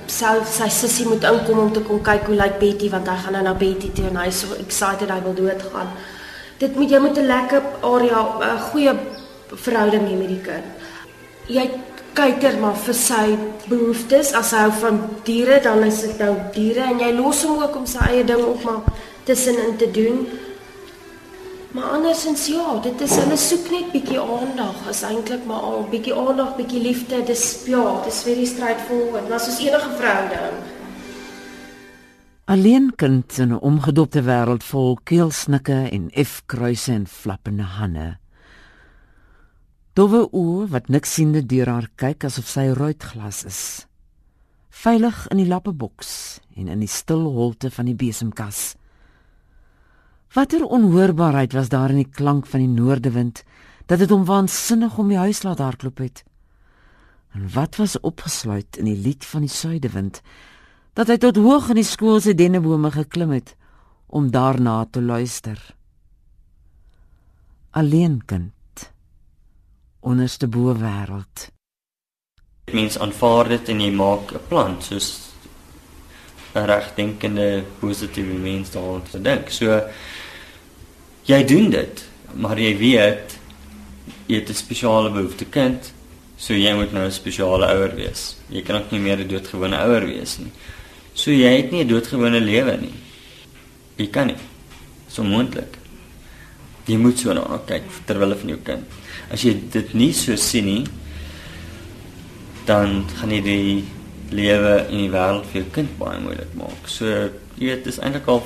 Self 0.06 0.48
sy 0.48 0.68
sussie 0.68 1.06
moet 1.06 1.24
inkom 1.24 1.58
om 1.58 1.72
te 1.72 1.80
kom 1.80 2.00
kyk 2.02 2.24
hoe 2.26 2.36
lyk 2.36 2.58
Betty 2.58 2.88
want 2.90 3.08
hy 3.08 3.16
gaan 3.16 3.32
nou 3.32 3.42
na 3.42 3.54
Betty 3.54 3.90
toe 3.92 4.06
en 4.08 4.16
hy 4.16 4.26
is 4.26 4.40
so 4.40 4.46
excited 4.54 5.10
hy 5.10 5.20
wil 5.22 5.34
doodgaan. 5.34 5.88
Dit 6.58 6.76
moet 6.76 6.90
jy 6.90 6.98
moet 6.98 7.18
'n 7.18 7.26
lekker 7.26 7.62
area 7.82 8.20
'n 8.40 8.58
goeie 8.70 8.94
verhouding 9.54 10.08
hê 10.08 10.16
met 10.16 10.28
die 10.28 10.40
kind. 10.40 10.64
Jy 11.46 11.70
kyker 12.14 12.58
maar 12.58 12.76
vir 12.76 12.94
sy 12.94 13.38
behoeftes. 13.68 14.32
As 14.32 14.50
hy 14.50 14.58
hou 14.58 14.72
van 14.72 15.00
diere, 15.24 15.60
dan 15.60 15.84
is 15.84 16.00
dit 16.00 16.18
nou 16.18 16.34
diere 16.52 16.80
en 16.80 16.98
jy 16.98 17.12
los 17.12 17.42
hom 17.44 17.62
ook 17.62 17.76
om 17.76 17.86
sy 17.86 17.98
eie 18.08 18.24
ding 18.24 18.44
op 18.44 18.64
maar 18.64 18.80
tussenin 19.30 19.76
te 19.78 19.90
doen. 19.94 20.26
Maar 21.70 21.84
andersins 21.84 22.46
ja, 22.50 22.80
dit 22.82 23.00
is 23.00 23.14
hulle 23.14 23.36
soek 23.38 23.68
net 23.70 23.92
bietjie 23.94 24.18
aandag. 24.18 24.80
Is 24.90 25.04
eintlik 25.06 25.44
maar 25.46 25.62
al 25.68 25.84
bietjie 25.92 26.16
aandag, 26.18 26.56
bietjie 26.58 26.82
liefde. 26.82 27.22
Dis 27.28 27.44
ja, 27.70 27.84
dis 28.04 28.24
very 28.26 28.46
straightforward, 28.50 29.28
maar 29.30 29.42
soos 29.42 29.60
enige 29.62 29.92
verhouding. 30.00 30.56
Alleen 32.50 32.90
kind 32.96 33.38
in 33.38 33.52
'n 33.54 33.60
omgedopte 33.60 34.22
wêreld 34.26 34.64
vol 34.64 34.98
keelsnikke 35.04 35.88
en 35.90 36.10
F-kruise 36.24 36.92
en 36.92 37.06
flappende 37.06 37.62
hande. 37.62 38.18
Dowwe 39.94 40.26
oë 40.32 40.66
wat 40.68 40.88
niks 40.88 41.14
siende 41.14 41.46
deur 41.46 41.68
haar 41.68 41.88
kyk 41.94 42.24
asof 42.24 42.48
sy 42.48 42.66
roodglas 42.74 43.44
is. 43.44 43.86
Veilig 44.70 45.28
in 45.28 45.36
die 45.36 45.46
lappeboks 45.46 46.40
en 46.56 46.68
in 46.68 46.78
die 46.80 46.88
stil 46.88 47.22
holte 47.30 47.70
van 47.70 47.84
die 47.84 47.94
besemkas. 47.94 48.79
Watter 50.32 50.64
onhoorbaarheid 50.64 51.52
was 51.52 51.68
daar 51.68 51.90
in 51.90 52.04
die 52.04 52.10
klank 52.10 52.46
van 52.46 52.62
die 52.62 52.68
noordewind 52.70 53.42
dat 53.86 53.98
dit 53.98 54.10
hom 54.10 54.24
waansinnig 54.24 54.98
om 54.98 55.08
die 55.10 55.18
huis 55.18 55.42
laat 55.42 55.58
hardloop 55.58 55.98
het. 55.98 56.22
En 57.34 57.48
wat 57.50 57.76
was 57.76 58.00
opgesluit 58.00 58.78
in 58.78 58.86
die 58.86 58.98
lied 58.98 59.26
van 59.26 59.42
die 59.42 59.50
suidewind 59.50 60.20
dat 60.94 61.10
hy 61.10 61.16
tot 61.18 61.38
hoog 61.42 61.72
in 61.74 61.80
die 61.80 61.86
skool 61.86 62.20
se 62.22 62.34
dennebome 62.34 62.92
geklim 62.94 63.34
het 63.34 63.56
om 64.06 64.30
daarna 64.30 64.84
te 64.90 65.02
luister. 65.02 65.58
Alleen 67.70 68.20
kind 68.26 68.54
onderste 70.00 70.46
bo 70.48 70.74
wêreld. 70.78 71.50
Mens 72.70 72.98
aanvaar 72.98 73.50
dit 73.50 73.68
en 73.68 73.80
jy 73.82 73.90
maak 73.90 74.32
'n 74.32 74.46
plan 74.48 74.78
soos 74.82 75.30
'n 76.54 76.66
regdenkende 76.66 77.64
positiewe 77.78 78.38
mens 78.38 78.70
daaroor 78.70 79.02
te 79.02 79.20
dink. 79.20 79.50
So 79.50 79.82
jy 81.24 81.44
doen 81.44 81.70
dit, 81.70 82.04
maar 82.34 82.58
jy 82.58 82.76
weet 82.78 83.38
jy 84.26 84.36
het 84.36 84.50
'n 84.50 84.54
spesiale 84.54 85.10
behoefte 85.10 85.44
kind, 85.44 85.92
so 86.36 86.54
jy 86.54 86.74
moet 86.74 86.92
nou 86.92 87.04
'n 87.06 87.12
spesiale 87.12 87.66
ouer 87.66 87.94
wees. 87.94 88.36
Jy 88.48 88.62
kan 88.62 88.76
ook 88.76 88.90
nie 88.90 89.00
meer 89.00 89.18
'n 89.18 89.28
doodgewone 89.28 89.76
ouer 89.76 90.06
wees 90.06 90.38
nie. 90.38 90.52
So 91.14 91.30
jy 91.30 91.56
het 91.56 91.70
nie 91.70 91.84
'n 91.84 91.88
doodgewone 91.88 92.40
lewe 92.40 92.76
nie. 92.80 92.94
Jy 93.96 94.06
kan 94.06 94.26
nie. 94.26 94.36
So 95.08 95.22
moontlik. 95.22 95.76
Jy 96.86 96.96
moet 96.96 97.18
so 97.18 97.32
na 97.32 97.60
kyk 97.66 97.82
terwyl 98.06 98.36
van 98.36 98.48
jou 98.48 98.58
kind 98.62 98.84
as 99.30 99.44
jy 99.46 99.54
dit 99.72 99.94
nie 99.94 100.10
so 100.16 100.36
sien 100.38 100.66
nie, 100.66 100.82
dan 102.66 103.04
gaan 103.18 103.32
jy 103.34 103.40
die 103.44 103.76
lewe 104.34 104.74
in 104.90 105.04
die 105.04 105.12
wêreld 105.12 105.46
vir 105.50 105.62
jou 105.62 105.68
kind 105.74 105.92
baie 105.98 106.18
moeilik 106.22 106.50
maak. 106.58 106.90
So 106.90 107.06
jy 107.06 107.70
weet, 107.70 107.86
dis 107.86 108.00
eintlik 108.02 108.28
al 108.30 108.42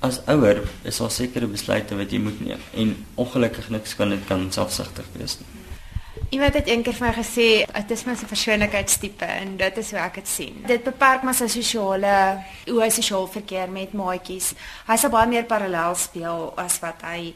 as 0.00 0.20
ouer 0.26 0.62
is 0.84 0.98
daar 0.98 1.10
sekere 1.10 1.46
besluite 1.46 1.96
wat 1.96 2.10
jy 2.12 2.18
moet 2.18 2.40
neem 2.40 2.64
en 2.74 2.96
ongelukkig 3.14 3.70
niks 3.70 3.96
kan 3.96 4.10
dit 4.10 4.26
kan 4.28 4.48
selfsugtig 4.52 5.06
wees 5.16 5.38
nie. 5.40 5.52
Iemand 6.34 6.54
het 6.54 6.66
eendag 6.66 6.96
vir 6.96 7.06
my 7.06 7.12
gesê, 7.14 7.46
dit 7.70 7.92
is 7.94 8.00
se 8.00 8.26
persoonlikheidstipe 8.26 9.24
en 9.24 9.56
dit 9.56 9.76
is 9.78 9.90
hoe 9.90 10.00
ek 10.00 10.14
dit 10.14 10.28
sien. 10.28 10.56
Dit 10.66 10.82
beperk 10.84 11.22
my 11.22 11.32
sy 11.36 11.46
sosiale 11.52 12.14
hoe 12.64 12.80
hy 12.82 12.88
sosiaal 12.90 13.28
verkeer 13.30 13.70
met 13.70 13.92
maatjies. 13.94 14.54
Hy 14.88 14.96
sal 14.96 15.12
baie 15.12 15.28
meer 15.30 15.46
parallel 15.46 15.94
speel 15.94 16.50
as 16.58 16.80
wat 16.82 17.04
hy 17.06 17.34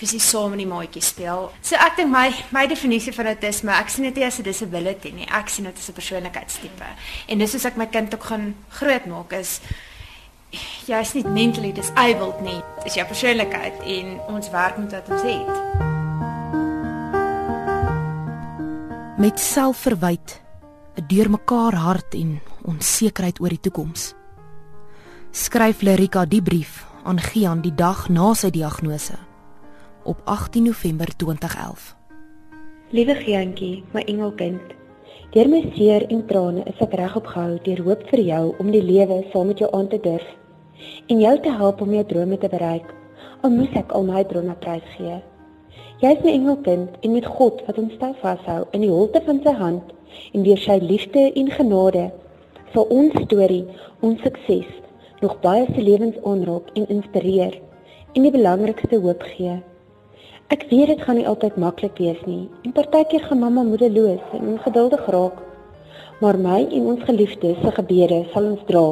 fisies 0.00 0.26
saam 0.26 0.56
in 0.56 0.64
die 0.64 0.66
maatjie 0.66 1.04
speel. 1.04 1.50
So 1.62 1.78
ek 1.78 2.00
dink 2.00 2.10
my 2.10 2.32
my 2.50 2.66
definisie 2.66 3.14
van 3.14 3.30
autisme, 3.30 3.76
ek 3.76 3.92
sien 3.94 4.08
dit 4.08 4.18
nie 4.18 4.26
as 4.26 4.38
'n 4.38 4.42
disability 4.42 5.12
nie. 5.12 5.28
Ek 5.30 5.48
sien 5.48 5.64
dit 5.64 5.78
as 5.78 5.88
'n 5.88 5.92
persoonlikheidstipe. 6.00 6.88
En 7.28 7.38
dis 7.38 7.50
soos 7.50 7.64
ek 7.64 7.76
my 7.76 7.86
kind 7.86 8.14
ook 8.14 8.24
gaan 8.24 8.54
grootmaak 8.70 9.32
is 9.32 9.60
jy 10.86 11.00
is 11.00 11.14
nie 11.16 11.24
mentally 11.24 11.72
disabled 11.72 12.40
nie. 12.44 12.60
Dis 12.84 12.96
jou 12.98 13.06
persoonlikheid 13.08 13.80
en 13.96 14.16
ons 14.32 14.50
werk 14.52 14.78
met 14.78 14.92
wat 14.96 15.10
ons 15.12 15.22
het. 15.26 15.52
Met 19.22 19.40
selfverwyd, 19.40 20.40
'n 20.98 21.04
deurmekaar 21.06 21.74
hart 21.74 22.14
en 22.14 22.40
onsekerheid 22.64 23.40
oor 23.40 23.48
die 23.48 23.60
toekoms. 23.60 24.14
Skryf 25.30 25.80
Lerika 25.82 26.24
die 26.24 26.42
brief 26.42 26.86
aan 27.04 27.20
Gian 27.20 27.60
die 27.60 27.74
dag 27.74 28.08
na 28.08 28.34
sy 28.34 28.50
diagnose 28.50 29.16
op 30.04 30.20
18 30.24 30.62
November 30.62 31.16
2011. 31.16 31.96
Liewe 32.90 33.14
Giantjie, 33.14 33.84
my 33.92 34.00
engelkind. 34.00 34.60
Deur 35.30 35.48
my 35.48 35.72
seer 35.76 36.04
en 36.10 36.26
trane 36.26 36.64
is 36.66 36.80
ek 36.80 36.92
regop 36.92 37.26
gehou 37.26 37.58
deur 37.64 37.82
hoop 37.86 38.02
vir 38.10 38.20
jou 38.20 38.54
om 38.58 38.70
die 38.70 38.82
lewe 38.82 39.24
saam 39.32 39.46
met 39.46 39.58
jou 39.58 39.70
aan 39.72 39.88
te 39.88 40.00
durf 40.00 40.26
en 41.06 41.20
jou 41.20 41.34
te 41.40 41.52
help 41.58 41.80
om 41.80 41.92
jou 41.94 42.04
drome 42.04 42.38
te 42.38 42.48
bereik. 42.48 42.88
Al 43.42 43.50
moet 43.50 43.76
ek 43.78 43.92
al 43.92 44.06
my 44.08 44.24
drome 44.30 44.54
prysgee. 44.62 45.20
Jy 46.02 46.10
is 46.16 46.22
my 46.24 46.32
engelkind 46.34 46.96
en 47.00 47.12
met 47.14 47.26
God 47.26 47.60
wat 47.66 47.78
ons 47.78 47.94
styf 47.94 48.18
vashou 48.22 48.64
in 48.74 48.82
die 48.82 48.90
holte 48.90 49.22
van 49.26 49.38
sy 49.44 49.52
hand 49.58 49.92
en 50.34 50.46
deur 50.46 50.58
sy 50.58 50.78
liefde 50.82 51.28
en 51.30 51.50
genade 51.54 52.08
sal 52.72 52.88
ons 52.90 53.14
storie, 53.26 53.66
ons 54.00 54.22
sukses 54.24 54.68
nog 55.22 55.36
baie 55.44 55.68
se 55.68 55.84
lewens 55.84 56.18
aanraak 56.26 56.72
en 56.78 56.88
inspireer 56.90 57.58
en 58.16 58.26
die 58.26 58.34
belangrikste 58.34 58.98
hoop 59.04 59.22
gee. 59.34 59.60
Ek 60.52 60.66
weet 60.68 60.90
dit 60.90 61.06
gaan 61.06 61.16
nie 61.20 61.28
altyd 61.28 61.54
maklik 61.56 61.96
wees 62.02 62.18
nie. 62.28 62.50
En 62.66 62.74
partykeer 62.76 63.22
gaan 63.28 63.40
mamma 63.40 63.62
moedeloos 63.64 64.34
en 64.36 64.50
ongeduldig 64.56 65.06
raak. 65.14 65.38
Maar 66.20 66.38
my 66.38 66.58
en 66.66 66.88
ons 66.92 67.06
geliefdes 67.08 67.62
se 67.62 67.72
gebede 67.78 68.24
sal 68.34 68.50
ons 68.50 68.66
dra 68.68 68.86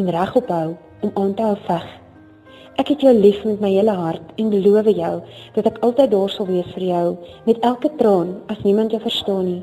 en 0.00 0.14
regop 0.16 0.50
hou 0.56 0.68
om 1.00 1.10
aan 1.14 1.34
te 1.34 1.42
hou 1.42 1.56
veg. 1.66 1.86
Ek 2.78 2.92
het 2.92 3.00
jou 3.02 3.12
lief 3.14 3.40
met 3.44 3.60
my 3.60 3.72
hele 3.74 3.94
hart 3.98 4.34
en 4.38 4.50
beloof 4.52 4.86
jou 4.94 5.14
dat 5.56 5.66
ek 5.66 5.80
altyd 5.82 6.12
daar 6.14 6.30
sal 6.30 6.46
wees 6.46 6.68
vir 6.76 6.84
jou 6.86 7.06
met 7.46 7.58
elke 7.66 7.90
traan 7.98 8.36
as 8.46 8.62
niemand 8.62 8.94
jou 8.94 9.00
verstaan 9.02 9.44
nie. 9.44 9.62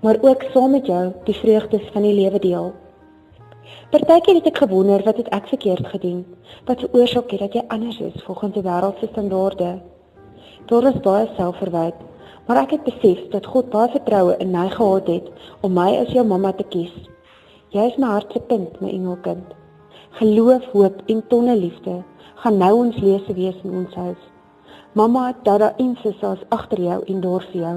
Maar 0.00 0.16
ook 0.22 0.46
saam 0.54 0.70
met 0.72 0.86
jou 0.86 1.02
die 1.26 1.36
vreugdes 1.36 1.90
van 1.92 2.06
die 2.06 2.14
lewe 2.16 2.40
deel. 2.40 2.72
Partykeer 3.92 4.40
het 4.40 4.48
ek 4.48 4.62
gewonder 4.62 5.04
wat 5.04 5.20
het 5.20 5.28
ek 5.36 5.50
verkeerd 5.52 5.86
gedoen? 5.92 6.24
Wat 6.64 6.80
veroorsaak 6.80 7.30
het 7.36 7.44
dat 7.44 7.54
jy 7.58 7.62
anders 7.68 8.00
is 8.00 8.24
volgens 8.24 8.56
die 8.56 8.64
wêreld 8.64 9.00
se 9.00 9.08
standaarde? 9.12 9.70
Daar 10.68 10.88
is 10.88 10.98
baie 11.04 11.28
selfverwyt, 11.36 12.00
maar 12.46 12.62
ek 12.64 12.78
het 12.78 12.88
besef 12.88 13.28
dat 13.32 13.46
God 13.46 13.68
baie 13.72 13.92
vertroue 13.92 14.36
in 14.40 14.52
my 14.56 14.66
gehad 14.72 15.08
het 15.08 15.30
om 15.60 15.76
my 15.76 15.90
as 16.00 16.12
jou 16.16 16.24
mamma 16.24 16.52
te 16.56 16.64
kies. 16.72 16.96
Jy 17.76 17.90
is 17.92 17.96
my 18.00 18.16
hart 18.16 18.32
se 18.32 18.40
kind, 18.48 18.80
my 18.80 18.88
engelkind. 18.88 19.52
Geloof, 20.10 20.64
hoop 20.72 21.02
en 21.06 21.26
tonne 21.28 21.56
liefde 21.56 22.02
gaan 22.34 22.56
nou 22.56 22.72
ons 22.84 22.96
lese 22.96 23.34
wees 23.34 23.56
in 23.64 23.70
ons 23.70 23.94
huis. 23.94 24.22
Mamma, 24.92 25.32
dada 25.42 25.74
en 25.76 25.96
sussie 26.02 26.32
is 26.32 26.44
agter 26.48 26.80
jou 26.80 27.02
en 27.06 27.20
daar 27.20 27.44
vir 27.52 27.60
jou. 27.60 27.76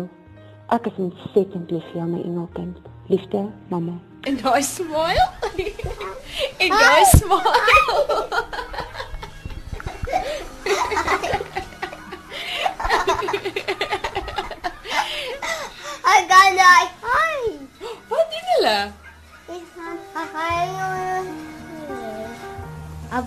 Ek 0.72 0.86
is 0.88 1.02
ontsettend 1.02 1.72
lief 1.72 1.84
vir 1.92 2.02
jou, 2.02 2.08
my 2.08 2.22
engelkind. 2.22 2.78
Liefde, 3.12 3.46
mamma. 3.74 3.98
En 4.30 4.38
daai 4.42 4.64
smile. 4.64 5.28
en 6.64 6.70
daai 6.70 7.06
smile. 7.16 7.56
I 13.12 14.08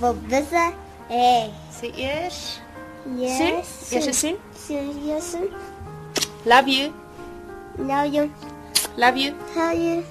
Aber 0.04 0.12
besser. 0.28 0.74
Hey. 1.08 1.50
Sê 1.70 1.86
eers. 1.96 2.60
Yes. 3.16 3.66
Sien? 3.66 4.02
Eers 4.02 4.16
sien. 4.16 4.36
Yes. 5.06 5.36
Love 6.44 6.68
you. 6.68 6.92
Love 7.78 8.14
you. 8.14 8.30
Love 8.98 9.16
you. 9.16 9.34
Love 9.56 9.78
you. 9.78 10.04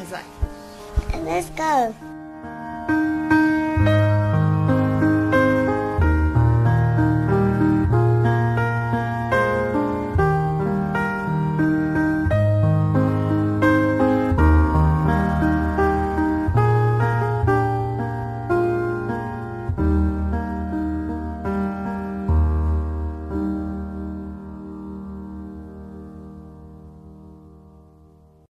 Asai. 0.00 0.22
Let's 1.24 1.50
go. 1.56 2.03